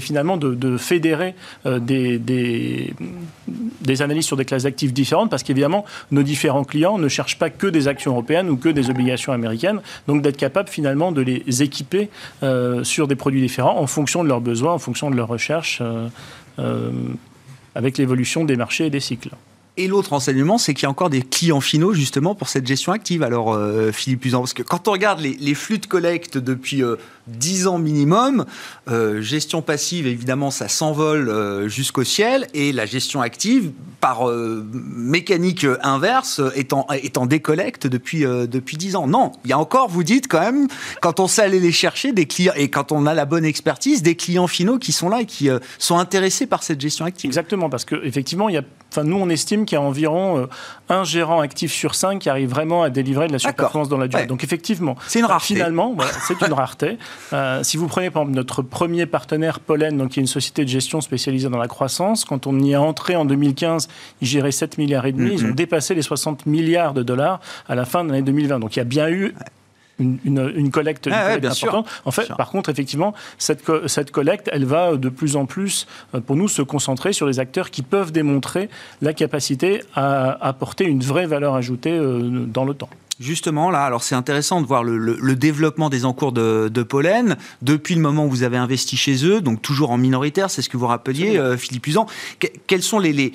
finalement 0.00 0.36
de, 0.36 0.76
fédérer 0.76 1.34
euh, 1.66 1.78
des, 1.78 2.18
des, 2.18 2.94
des, 3.80 4.02
analyses 4.02 4.26
sur 4.26 4.36
des 4.36 4.44
classes 4.44 4.64
d'actifs 4.64 4.92
différentes, 4.92 5.30
parce 5.30 5.42
qu'évidemment, 5.42 5.84
nos 6.10 6.22
différents 6.22 6.64
clients 6.64 6.98
ne 6.98 7.08
cherchent 7.08 7.38
pas 7.38 7.50
que 7.50 7.66
des 7.66 7.88
actions 7.88 8.12
européennes 8.12 8.48
ou 8.48 8.56
que 8.56 8.68
des 8.68 8.90
obligations 8.90 9.32
américaines. 9.32 9.80
Donc, 10.08 10.22
d'être 10.22 10.36
capable 10.36 10.68
finalement 10.68 11.12
de 11.12 11.22
les 11.22 11.62
équiper 11.62 12.08
euh, 12.42 12.82
sur 12.84 13.06
des 13.06 13.16
produits 13.16 13.40
différents 13.40 13.78
en 13.78 13.86
fonction 13.86 14.24
de 14.24 14.28
leurs 14.28 14.40
besoins, 14.40 14.72
en 14.72 14.78
fonction 14.78 15.10
de 15.10 15.16
leurs 15.16 15.28
recherches, 15.28 15.82
avec 17.74 17.98
l'évolution 17.98 18.44
des 18.44 18.56
marchés 18.56 18.86
et 18.86 18.90
des 18.90 19.00
cycles. 19.00 19.30
Et 19.78 19.88
l'autre 19.88 20.14
enseignement, 20.14 20.56
c'est 20.56 20.72
qu'il 20.72 20.84
y 20.84 20.86
a 20.86 20.90
encore 20.90 21.10
des 21.10 21.20
clients 21.20 21.60
finaux 21.60 21.92
justement 21.92 22.34
pour 22.34 22.48
cette 22.48 22.66
gestion 22.66 22.92
active. 22.92 23.22
Alors, 23.22 23.52
euh, 23.52 23.92
Philippe 23.92 24.24
Usan, 24.24 24.40
parce 24.40 24.54
que 24.54 24.62
quand 24.62 24.88
on 24.88 24.92
regarde 24.92 25.20
les, 25.20 25.54
flux 25.54 25.76
de 25.76 25.84
collecte 25.84 26.38
depuis 26.38 26.82
euh, 26.82 26.96
10 27.26 27.66
ans 27.66 27.78
minimum, 27.78 28.46
euh, 28.88 29.20
gestion 29.20 29.60
passive, 29.60 30.06
évidemment, 30.06 30.50
ça 30.50 30.68
s'envole 30.68 31.68
jusqu'au 31.68 32.04
ciel, 32.04 32.46
et 32.54 32.72
la 32.72 32.86
gestion 32.86 33.20
active, 33.20 33.70
par 34.00 34.26
mécanique 34.26 35.66
inverse, 35.82 36.40
est 36.54 36.72
en, 36.72 36.86
est 36.90 37.18
en 37.18 37.26
décollecte 37.26 37.86
depuis, 37.86 38.20
depuis 38.20 38.76
10 38.76 38.96
ans. 38.96 39.06
Non, 39.06 39.32
il 39.44 39.50
y 39.50 39.52
a 39.52 39.58
encore, 39.58 39.88
vous 39.88 40.04
dites 40.04 40.28
quand 40.28 40.40
même, 40.40 40.68
quand 41.02 41.20
on 41.20 41.26
sait 41.26 41.42
aller 41.42 41.60
les 41.60 41.72
chercher, 41.72 42.12
des 42.12 42.26
clients, 42.26 42.52
et 42.56 42.70
quand 42.70 42.92
on 42.92 43.04
a 43.04 43.12
la 43.12 43.26
bonne 43.26 43.44
expertise, 43.44 44.02
des 44.02 44.14
clients 44.14 44.46
finaux 44.46 44.78
qui 44.78 44.92
sont 44.92 45.08
là 45.08 45.20
et 45.20 45.26
qui 45.26 45.50
sont 45.78 45.98
intéressés 45.98 46.46
par 46.46 46.62
cette 46.62 46.80
gestion 46.80 47.04
active. 47.04 47.28
Exactement, 47.28 47.68
parce 47.68 47.84
qu'effectivement, 47.84 48.48
nous, 49.02 49.16
on 49.16 49.28
estime 49.28 49.65
qu'il 49.66 49.76
y 49.76 49.78
a 49.78 49.82
environ 49.82 50.38
euh, 50.38 50.46
un 50.88 51.04
gérant 51.04 51.40
actif 51.40 51.72
sur 51.72 51.94
cinq 51.94 52.20
qui 52.20 52.30
arrive 52.30 52.48
vraiment 52.48 52.82
à 52.82 52.90
délivrer 52.90 53.26
de 53.26 53.32
la 53.32 53.38
surperformance 53.38 53.88
dans 53.88 53.98
la 53.98 54.08
durée. 54.08 54.26
Donc, 54.26 54.44
effectivement, 54.44 54.96
c'est 55.06 55.18
une 55.18 55.26
rareté. 55.26 55.54
Finalement, 55.54 55.94
c'est 56.26 56.40
une 56.46 56.52
rareté. 56.52 56.98
Euh, 57.32 57.62
si 57.62 57.76
vous 57.76 57.86
prenez 57.88 58.10
par 58.10 58.22
exemple 58.22 58.36
notre 58.36 58.62
premier 58.62 59.06
partenaire, 59.06 59.60
Pollen, 59.60 59.98
donc 59.98 60.10
qui 60.10 60.20
est 60.20 60.22
une 60.22 60.26
société 60.26 60.64
de 60.64 60.68
gestion 60.68 61.00
spécialisée 61.00 61.48
dans 61.48 61.58
la 61.58 61.68
croissance, 61.68 62.24
quand 62.24 62.46
on 62.46 62.58
y 62.60 62.72
est 62.72 62.76
entré 62.76 63.16
en 63.16 63.24
2015, 63.24 63.88
ils 64.22 64.28
géraient 64.28 64.52
7 64.52 64.78
milliards 64.78 65.06
et 65.06 65.12
demi. 65.12 65.34
Ils 65.34 65.44
ont 65.44 65.50
dépassé 65.50 65.94
les 65.94 66.02
60 66.02 66.46
milliards 66.46 66.94
de 66.94 67.02
dollars 67.02 67.40
à 67.68 67.74
la 67.74 67.84
fin 67.84 68.04
de 68.04 68.10
l'année 68.10 68.22
2020. 68.22 68.60
Donc, 68.60 68.76
il 68.76 68.78
y 68.78 68.82
a 68.82 68.84
bien 68.84 69.08
eu 69.10 69.34
une, 69.98 70.18
une, 70.24 70.70
collecte, 70.70 71.08
ah 71.10 71.38
bien 71.38 71.50
importante. 71.50 71.88
Sûr. 71.88 72.02
En 72.04 72.10
fait, 72.10 72.28
par 72.36 72.50
contre, 72.50 72.70
effectivement, 72.70 73.14
cette, 73.38 73.62
cette 73.86 74.10
collecte, 74.10 74.48
elle 74.52 74.64
va 74.64 74.96
de 74.96 75.08
plus 75.08 75.36
en 75.36 75.46
plus, 75.46 75.86
pour 76.26 76.36
nous, 76.36 76.48
se 76.48 76.62
concentrer 76.62 77.12
sur 77.12 77.26
les 77.26 77.38
acteurs 77.38 77.70
qui 77.70 77.82
peuvent 77.82 78.12
démontrer 78.12 78.68
la 79.00 79.12
capacité 79.12 79.82
à 79.94 80.46
apporter 80.46 80.84
une 80.84 81.02
vraie 81.02 81.26
valeur 81.26 81.54
ajoutée 81.54 81.98
dans 82.46 82.64
le 82.64 82.74
temps. 82.74 82.90
Justement, 83.18 83.70
là, 83.70 83.84
alors 83.84 84.02
c'est 84.02 84.14
intéressant 84.14 84.60
de 84.60 84.66
voir 84.66 84.84
le, 84.84 85.34
développement 85.36 85.88
des 85.88 86.04
encours 86.04 86.32
de, 86.32 86.82
pollen 86.82 87.36
depuis 87.62 87.94
le 87.94 88.02
moment 88.02 88.26
où 88.26 88.28
vous 88.28 88.42
avez 88.42 88.58
investi 88.58 88.98
chez 88.98 89.24
eux, 89.24 89.40
donc 89.40 89.62
toujours 89.62 89.90
en 89.90 89.96
minoritaire, 89.96 90.50
c'est 90.50 90.60
ce 90.60 90.68
que 90.68 90.76
vous 90.76 90.86
rappeliez, 90.86 91.38
euh, 91.38 91.56
Philippe 91.56 91.86
Usan. 91.86 92.06
quels 92.66 92.82
sont 92.82 92.98
les, 92.98 93.14
les, 93.14 93.32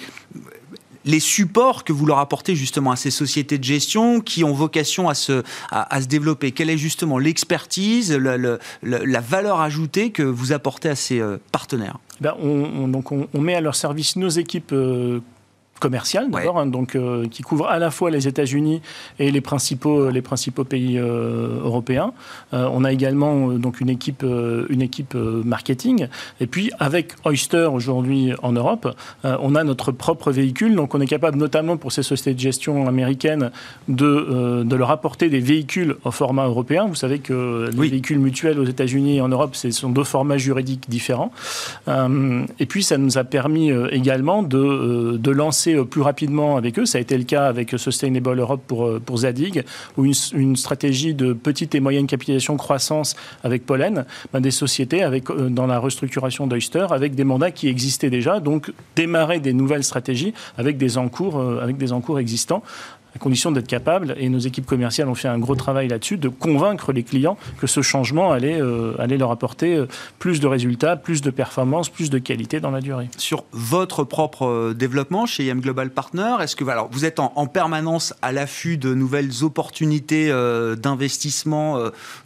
supports 1.19 1.83
que 1.83 1.93
vous 1.93 2.05
leur 2.05 2.19
apportez 2.19 2.55
justement 2.55 2.91
à 2.91 2.95
ces 2.95 3.11
sociétés 3.11 3.57
de 3.57 3.63
gestion 3.63 4.21
qui 4.21 4.43
ont 4.43 4.53
vocation 4.53 5.09
à 5.09 5.13
se, 5.13 5.43
à, 5.71 6.01
se 6.01 6.07
développer. 6.07 6.51
Quelle 6.51 6.69
est 6.69 6.77
justement 6.77 7.17
l'expertise, 7.17 8.11
la, 8.11 9.19
valeur 9.21 9.61
ajoutée 9.61 10.11
que 10.11 10.23
vous 10.23 10.51
apportez 10.51 10.89
à 10.89 10.95
ces 10.95 11.19
euh, 11.19 11.37
partenaires? 11.51 11.97
Ben 12.19 12.35
on, 12.39 12.87
donc 12.87 13.11
on, 13.11 13.27
met 13.41 13.55
à 13.55 13.61
leur 13.61 13.75
service 13.75 14.15
nos 14.15 14.29
équipes 14.29 14.73
euh, 14.73 15.21
commercial 15.81 16.29
d'abord, 16.29 16.59
hein, 16.59 16.67
donc 16.67 16.95
euh, 16.95 17.27
qui 17.27 17.41
couvre 17.41 17.67
à 17.67 17.79
la 17.79 17.91
fois 17.91 18.11
les 18.11 18.27
États-Unis 18.27 18.81
et 19.19 19.31
les 19.31 19.41
principaux 19.41 20.09
les 20.09 20.21
principaux 20.21 20.63
pays 20.63 20.97
euh, 20.97 21.59
européens. 21.63 22.13
Euh, 22.53 22.69
on 22.71 22.85
a 22.85 22.91
également 22.93 23.49
donc 23.65 23.81
une 23.81 23.89
équipe 23.89 24.23
une 24.23 24.81
équipe 24.81 25.15
marketing 25.15 26.07
et 26.39 26.47
puis 26.47 26.71
avec 26.79 27.13
Oyster 27.25 27.67
aujourd'hui 27.73 28.31
en 28.43 28.53
Europe, 28.53 28.95
on 29.23 29.55
a 29.55 29.63
notre 29.63 29.91
propre 29.91 30.31
véhicule. 30.31 30.75
Donc 30.75 30.93
on 30.93 31.01
est 31.01 31.07
capable 31.07 31.37
notamment 31.37 31.77
pour 31.77 31.91
ces 31.91 32.03
sociétés 32.03 32.35
de 32.35 32.39
gestion 32.39 32.87
américaines 32.87 33.51
de 33.87 34.63
de 34.63 34.75
leur 34.75 34.91
apporter 34.91 35.29
des 35.29 35.39
véhicules 35.39 35.95
au 36.05 36.11
format 36.11 36.45
européen. 36.45 36.85
Vous 36.85 36.95
savez 36.95 37.19
que 37.19 37.69
les 37.73 37.89
véhicules 37.89 38.19
mutuels 38.19 38.59
aux 38.59 38.69
États-Unis 38.75 39.17
et 39.17 39.21
en 39.21 39.29
Europe, 39.29 39.55
ce 39.55 39.71
sont 39.71 39.89
deux 39.89 40.03
formats 40.03 40.37
juridiques 40.37 40.87
différents. 40.89 41.31
et 41.87 42.65
puis 42.67 42.83
ça 42.83 42.97
nous 42.97 43.17
a 43.17 43.23
permis 43.23 43.71
également 43.99 44.43
de 44.43 45.17
de 45.17 45.31
lancer 45.31 45.70
euh, 45.73 45.85
plus 45.85 46.01
rapidement 46.01 46.57
avec 46.57 46.79
eux. 46.79 46.85
Ça 46.85 46.97
a 46.97 47.01
été 47.01 47.17
le 47.17 47.23
cas 47.23 47.45
avec 47.45 47.71
Sustainable 47.77 48.39
Europe 48.39 48.61
pour, 48.67 48.85
euh, 48.85 49.01
Zadig, 49.15 49.63
ou 49.97 50.05
une, 50.33 50.55
stratégie 50.55 51.13
de 51.13 51.33
petite 51.33 51.75
et 51.75 51.79
moyenne 51.79 52.07
capitalisation 52.07 52.57
croissance 52.57 53.15
avec 53.43 53.65
Pollen, 53.65 54.05
ben 54.33 54.39
des 54.41 54.51
sociétés 54.51 55.03
euh, 55.03 55.19
dans 55.49 55.67
la 55.67 55.79
restructuration 55.79 56.47
d'Oyster 56.47 56.87
avec 56.91 57.15
des 57.15 57.23
mandats 57.23 57.51
qui 57.51 57.67
existaient 57.67 58.09
déjà, 58.09 58.39
donc 58.39 58.71
démarrer 58.95 59.39
des 59.39 59.53
nouvelles 59.53 59.83
stratégies 59.83 60.33
avec 60.57 60.77
des 60.77 60.97
encours 60.97 62.19
existants 62.19 62.63
à 63.15 63.19
condition 63.19 63.51
d'être 63.51 63.67
capable, 63.67 64.15
et 64.17 64.29
nos 64.29 64.39
équipes 64.39 64.65
commerciales 64.65 65.09
ont 65.09 65.15
fait 65.15 65.27
un 65.27 65.39
gros 65.39 65.55
travail 65.55 65.87
là-dessus, 65.87 66.17
de 66.17 66.29
convaincre 66.29 66.93
les 66.93 67.03
clients 67.03 67.37
que 67.59 67.67
ce 67.67 67.81
changement 67.81 68.31
allait, 68.31 68.59
euh, 68.61 68.93
allait 68.99 69.17
leur 69.17 69.31
apporter 69.31 69.75
euh, 69.75 69.87
plus 70.19 70.39
de 70.39 70.47
résultats, 70.47 70.95
plus 70.95 71.21
de 71.21 71.29
performances, 71.29 71.89
plus 71.89 72.09
de 72.09 72.19
qualité 72.19 72.59
dans 72.59 72.71
la 72.71 72.79
durée. 72.79 73.09
Sur 73.17 73.43
votre 73.51 74.03
propre 74.03 74.45
euh, 74.45 74.73
développement 74.73 75.25
chez 75.25 75.47
IM 75.47 75.59
Global 75.59 75.89
Partner, 75.89 76.35
est-ce 76.41 76.55
que 76.55 76.63
alors, 76.65 76.89
vous 76.91 77.05
êtes 77.05 77.19
en, 77.19 77.47
permanence 77.47 78.13
à 78.21 78.31
l'affût 78.31 78.77
de 78.77 78.93
nouvelles 78.93 79.43
opportunités 79.43 80.31
d'investissement 80.77 81.77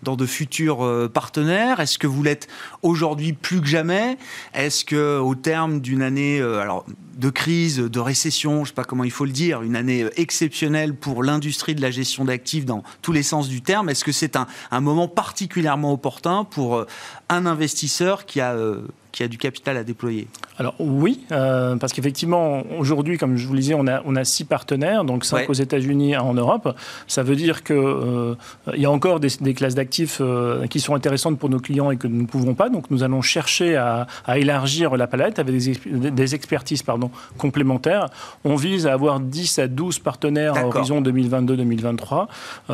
dans 0.04 0.16
de 0.16 0.26
futurs 0.26 1.10
partenaires? 1.12 1.80
Est-ce 1.80 1.98
que 1.98 2.06
vous 2.06 2.22
l'êtes 2.22 2.48
aujourd'hui 2.84 3.34
plus 3.34 3.62
que 3.62 3.68
jamais? 3.68 4.18
Est-ce 4.54 4.86
que 4.86 5.18
au 5.18 5.34
terme 5.34 5.80
d'une 5.80 6.04
année 6.04 6.40
alors, 6.42 6.86
de 7.18 7.30
crise, 7.30 7.78
de 7.78 8.00
récession, 8.00 8.58
je 8.58 8.62
ne 8.62 8.66
sais 8.68 8.74
pas 8.74 8.84
comment 8.84 9.04
il 9.04 9.12
faut 9.12 9.26
le 9.26 9.32
dire, 9.32 9.62
une 9.62 9.76
année 9.76 10.06
exceptionnelle, 10.18 10.75
pour 11.00 11.24
l'industrie 11.24 11.76
de 11.76 11.82
la 11.82 11.92
gestion 11.92 12.26
d'actifs 12.26 12.66
dans 12.66 12.84
tous 13.02 13.12
les 13.12 13.24
sens 13.24 13.48
du 13.48 13.62
terme. 13.62 13.90
Est-ce 13.90 14.04
que 14.04 14.12
c'est 14.12 14.36
un, 14.36 14.48
moment 14.82 15.08
particulièrement 15.08 15.94
opportun 15.94 16.44
pour 16.44 16.76
euh, 16.76 16.88
un 17.30 17.46
investisseur 17.46 18.26
qui 18.26 18.42
a 18.42 18.54
euh, 18.54 18.82
qui 19.16 19.24
a 19.24 19.30
du 19.30 19.38
capital 19.38 19.78
à 19.78 19.86
déployer 19.86 20.28
Alors 20.60 20.76
oui, 20.78 21.26
euh, 21.32 21.78
parce 21.78 21.94
qu'effectivement, 21.94 22.64
aujourd'hui, 22.78 23.18
comme 23.18 23.38
je 23.38 23.48
vous 23.48 23.54
le 23.54 23.60
disais, 23.60 23.74
on 23.74 23.88
a, 23.88 24.02
on 24.04 24.18
a 24.18 24.26
six 24.26 24.44
partenaires, 24.44 25.06
donc 25.06 25.24
cinq 25.24 25.50
aux 25.50 25.54
États-Unis, 25.54 26.12
et 26.12 26.18
en 26.18 26.34
Europe. 26.34 26.76
Ça 27.08 27.24
veut 27.24 27.38
dire 27.38 27.64
qu'il 27.64 27.78
euh, 27.78 28.36
y 28.76 28.86
a 28.86 28.92
encore 28.92 29.22
des, 29.22 29.54
classes 29.54 29.76
d'actifs 29.76 30.18
euh, 30.20 30.68
qui 30.68 30.82
sont 30.82 30.96
intéressantes 30.96 31.40
pour 31.40 31.50
nos 31.50 31.62
clients 31.62 31.92
et 31.92 31.98
que 31.98 32.08
nous 32.08 32.24
ne 32.24 32.28
pouvons 32.28 32.56
pas. 32.56 32.68
Donc 32.68 32.92
nous 32.92 33.04
allons 33.04 33.22
chercher 33.22 33.78
à, 33.78 34.06
élargir 34.36 34.98
la 34.98 35.08
palette 35.08 35.40
avec 35.40 35.56
des, 35.58 36.12
des, 36.12 36.36
expertises 36.36 36.84
pardon, 36.84 37.10
complémentaires. 37.38 38.08
On 38.44 38.58
vise 38.58 38.86
à 38.86 38.92
avoir 38.92 39.22
10 39.22 39.60
à 39.60 39.68
12 39.68 40.00
partenaires 40.00 40.58
à 40.58 40.66
horizon 40.66 41.02
2022-2023. 41.02 42.28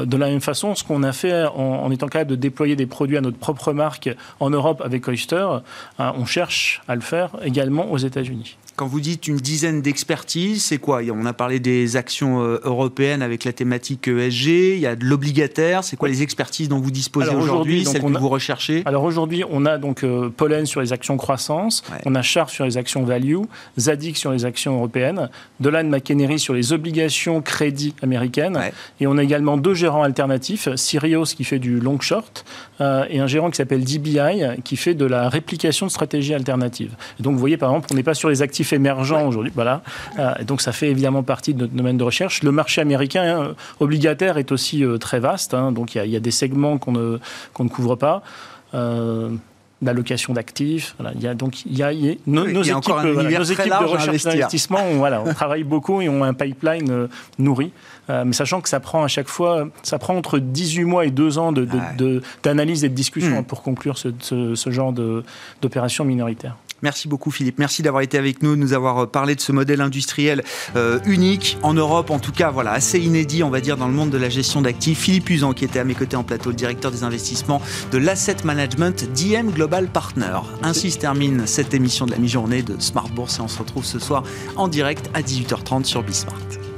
de 0.06 0.18
la 0.18 0.28
même 0.28 0.42
façon, 0.42 0.74
ce 0.74 0.84
qu'on 0.84 1.04
a 1.04 1.12
fait 1.12 1.46
en, 1.46 1.84
en, 1.84 1.92
étant 1.92 2.08
capable 2.08 2.32
de 2.32 2.36
déployer 2.36 2.76
des 2.76 2.88
produits 2.88 3.18
à 3.18 3.22
notre 3.22 3.38
propre 3.38 3.74
marque 3.74 4.10
en 4.40 4.50
Europe 4.50 4.82
avec 4.84 5.08
Oyster, 5.08 5.46
on 6.00 6.26
cherche 6.32 6.82
à 6.88 6.96
le 6.96 7.02
faire 7.02 7.32
également 7.44 7.92
aux 7.92 7.98
États-Unis. 7.98 8.58
Quand 8.78 8.88
vous 8.88 9.02
dites 9.02 9.28
une 9.28 9.38
dizaine 9.38 9.82
d'expertises, 9.82 10.64
c'est 10.64 10.78
quoi? 10.78 11.02
On 11.12 11.26
a 11.26 11.34
parlé 11.34 11.60
des 11.60 11.98
actions 11.98 12.42
euh, 12.42 12.60
européennes 12.64 13.22
avec 13.22 13.44
la 13.44 13.54
thématique 13.54 14.08
ESG, 14.08 14.48
il 14.48 14.80
y 14.80 14.88
a 14.88 14.96
de 14.96 15.06
l'obligataire, 15.06 15.84
c'est 15.84 15.98
quoi 15.98 16.08
les 16.08 16.24
expertises 16.24 16.70
dont 16.70 16.80
vous 16.80 16.90
disposez 16.90 17.36
aujourd'hui, 17.36 17.86
celles 17.86 18.02
que 18.02 18.18
vous 18.18 18.30
recherchez? 18.30 18.82
Alors 18.86 19.04
aujourd'hui, 19.04 19.44
on 19.50 19.66
a 19.66 19.78
donc 19.78 20.04
euh, 20.04 20.30
Pollen 20.30 20.66
sur 20.66 20.82
les 20.82 20.94
actions 20.94 21.18
croissance, 21.18 21.84
on 22.06 22.16
a 22.16 22.22
Char 22.22 22.50
sur 22.50 22.66
les 22.66 22.78
actions 22.78 23.04
value, 23.04 23.42
Zadig 23.78 24.16
sur 24.16 24.32
les 24.32 24.46
actions 24.46 24.76
européennes, 24.76 25.30
Dolan 25.60 25.84
McHenry 25.84 26.40
sur 26.40 26.54
les 26.54 26.72
obligations 26.72 27.42
crédit 27.42 27.94
américaines, 28.02 28.60
et 29.00 29.06
on 29.06 29.18
a 29.18 29.24
également 29.24 29.58
deux 29.58 29.74
gérants 29.74 30.04
alternatifs, 30.04 30.74
Sirios 30.76 31.26
qui 31.26 31.44
fait 31.44 31.60
du 31.60 31.80
long 31.80 32.00
short, 32.00 32.46
euh, 32.80 33.06
et 33.10 33.20
un 33.20 33.28
gérant 33.28 33.52
qui 33.52 33.58
s'appelle 33.58 33.84
DBI 33.84 34.62
qui 34.64 34.78
fait 34.78 34.96
de 34.96 35.06
la 35.06 35.30
réplication 35.30 35.86
de 35.86 35.92
stratégies 35.92 36.34
alternatives. 36.34 36.96
donc 37.20 37.34
vous 37.34 37.40
voyez 37.40 37.58
par 37.58 37.70
exemple, 37.70 37.90
on 37.92 37.96
n'est 37.96 38.04
pas 38.04 38.14
sur 38.14 38.30
les 38.30 38.42
actifs 38.42 38.61
émergent 38.72 39.26
aujourd'hui. 39.26 39.52
Voilà. 39.54 39.82
Euh, 40.20 40.34
donc 40.46 40.62
ça 40.62 40.72
fait 40.72 40.90
évidemment 40.90 41.24
partie 41.24 41.54
de 41.54 41.62
notre 41.62 41.74
domaine 41.74 41.98
de 41.98 42.04
recherche. 42.04 42.44
Le 42.44 42.52
marché 42.52 42.82
américain 42.82 43.24
hein, 43.24 43.56
obligataire 43.80 44.38
est 44.38 44.52
aussi 44.52 44.84
euh, 44.84 44.98
très 44.98 45.20
vaste. 45.20 45.54
Hein. 45.54 45.72
donc 45.72 45.96
il 45.96 46.06
y, 46.06 46.16
a 46.16 46.20
des 46.20 46.32
segments 46.32 46.78
qu'on 46.78 46.92
ne, 46.92 47.20
qu'on 47.54 47.64
ne 47.64 47.70
couvre 47.70 47.96
pas. 47.96 48.24
Euh, 48.74 49.30
d'allocation 49.82 50.34
d'actifs. 50.34 50.94
Voilà. 51.00 51.12
Il 51.16 51.24
y 51.24 51.28
a 51.28 51.34
donc 51.34 51.66
il 51.66 51.76
y 51.76 51.82
a, 51.82 51.92
nos, 52.28 52.46
équipes, 52.62 52.94
nos 53.04 53.44
équipes 53.44 53.66
de 53.66 53.86
recherche 53.86 54.24
d'investissement, 54.24 54.78
on, 54.92 54.98
voilà, 54.98 55.24
on 55.26 55.34
travaille 55.34 55.64
beaucoup 55.64 56.02
et 56.02 56.08
ont 56.08 56.24
un 56.24 56.36
pipeline 56.36 57.08
nourri. 57.40 57.72
mais 58.08 58.32
sachant 58.32 58.62
que 58.62 58.70
ça 58.70 58.80
prend 58.80 59.04
à 59.04 59.08
chaque 59.08 59.28
fois, 59.28 59.70
ça 59.82 59.98
prend 59.98 60.16
entre 60.16 60.38
18 60.38 60.84
mois 60.84 61.06
et 61.08 61.10
2 61.10 61.40
ans 61.40 61.52
d'analyse 61.52 61.98
de, 61.98 62.22
de, 62.44 62.86
et 62.86 62.90
de 62.90 62.96
discussion 62.96 63.42
hmm. 63.42 63.46
pour 63.46 63.64
conclure 63.64 63.98
ce, 63.98 64.10
ce, 64.20 64.54
ce 64.54 64.70
genre 64.70 64.94
d'opération 64.94 66.06
minoritaire. 66.06 66.56
Merci 66.82 67.08
beaucoup 67.08 67.32
Philippe. 67.32 67.60
Merci 67.60 67.82
d'avoir 67.82 68.02
été 68.02 68.18
avec 68.18 68.42
nous, 68.42 68.56
de 68.56 68.62
nous 68.62 68.74
avoir 68.74 69.00
euh, 69.00 69.06
parlé 69.06 69.36
de 69.36 69.42
ce 69.42 69.52
modèle 69.52 69.82
industriel 69.82 70.44
euh, 70.76 71.00
unique 71.06 71.58
en 71.64 71.74
Europe, 71.74 72.10
en 72.10 72.20
tout 72.20 72.32
cas 72.32 72.52
voilà 72.52 72.72
assez 72.72 73.00
inédit 73.00 73.44
on 73.44 73.50
va 73.50 73.62
dire 73.62 73.78
dans 73.78 73.88
le 73.88 73.94
monde 73.94 74.10
de 74.10 74.18
la 74.18 74.30
gestion 74.30 74.62
d'actifs. 74.62 75.00
Philippe 75.00 75.30
Usan 75.30 75.54
qui 75.54 75.66
était 75.66 75.80
à 75.80 75.84
mes 75.84 75.96
côtés 75.96 76.16
en 76.16 76.24
plateau, 76.24 76.50
le 76.50 76.56
directeur 76.56 76.92
des 76.92 77.04
investissements 77.04 77.62
de 77.92 77.98
l'asset 77.98 78.38
management 78.44 79.12
d'IM 79.12 79.52
Global 79.52 79.88
Partner. 79.88 80.40
Ainsi 80.64 80.92
se 80.92 80.98
termine 80.98 81.46
cette 81.46 81.74
émission 81.74 82.06
de 82.06 82.12
la 82.12 82.18
mi-journée 82.18 82.62
de 82.64 82.80
Smart 82.80 83.10
Bourse 83.10 83.38
et 83.40 83.42
on 83.42 83.48
se 83.48 83.60
retrouve 83.60 83.86
ce 83.86 84.00
soir 84.00 84.24
en 84.56 84.68
direct 84.68 85.10
à 85.14 85.22
18h30 85.22 85.84
sur 85.84 86.04
Bismart. 86.04 86.71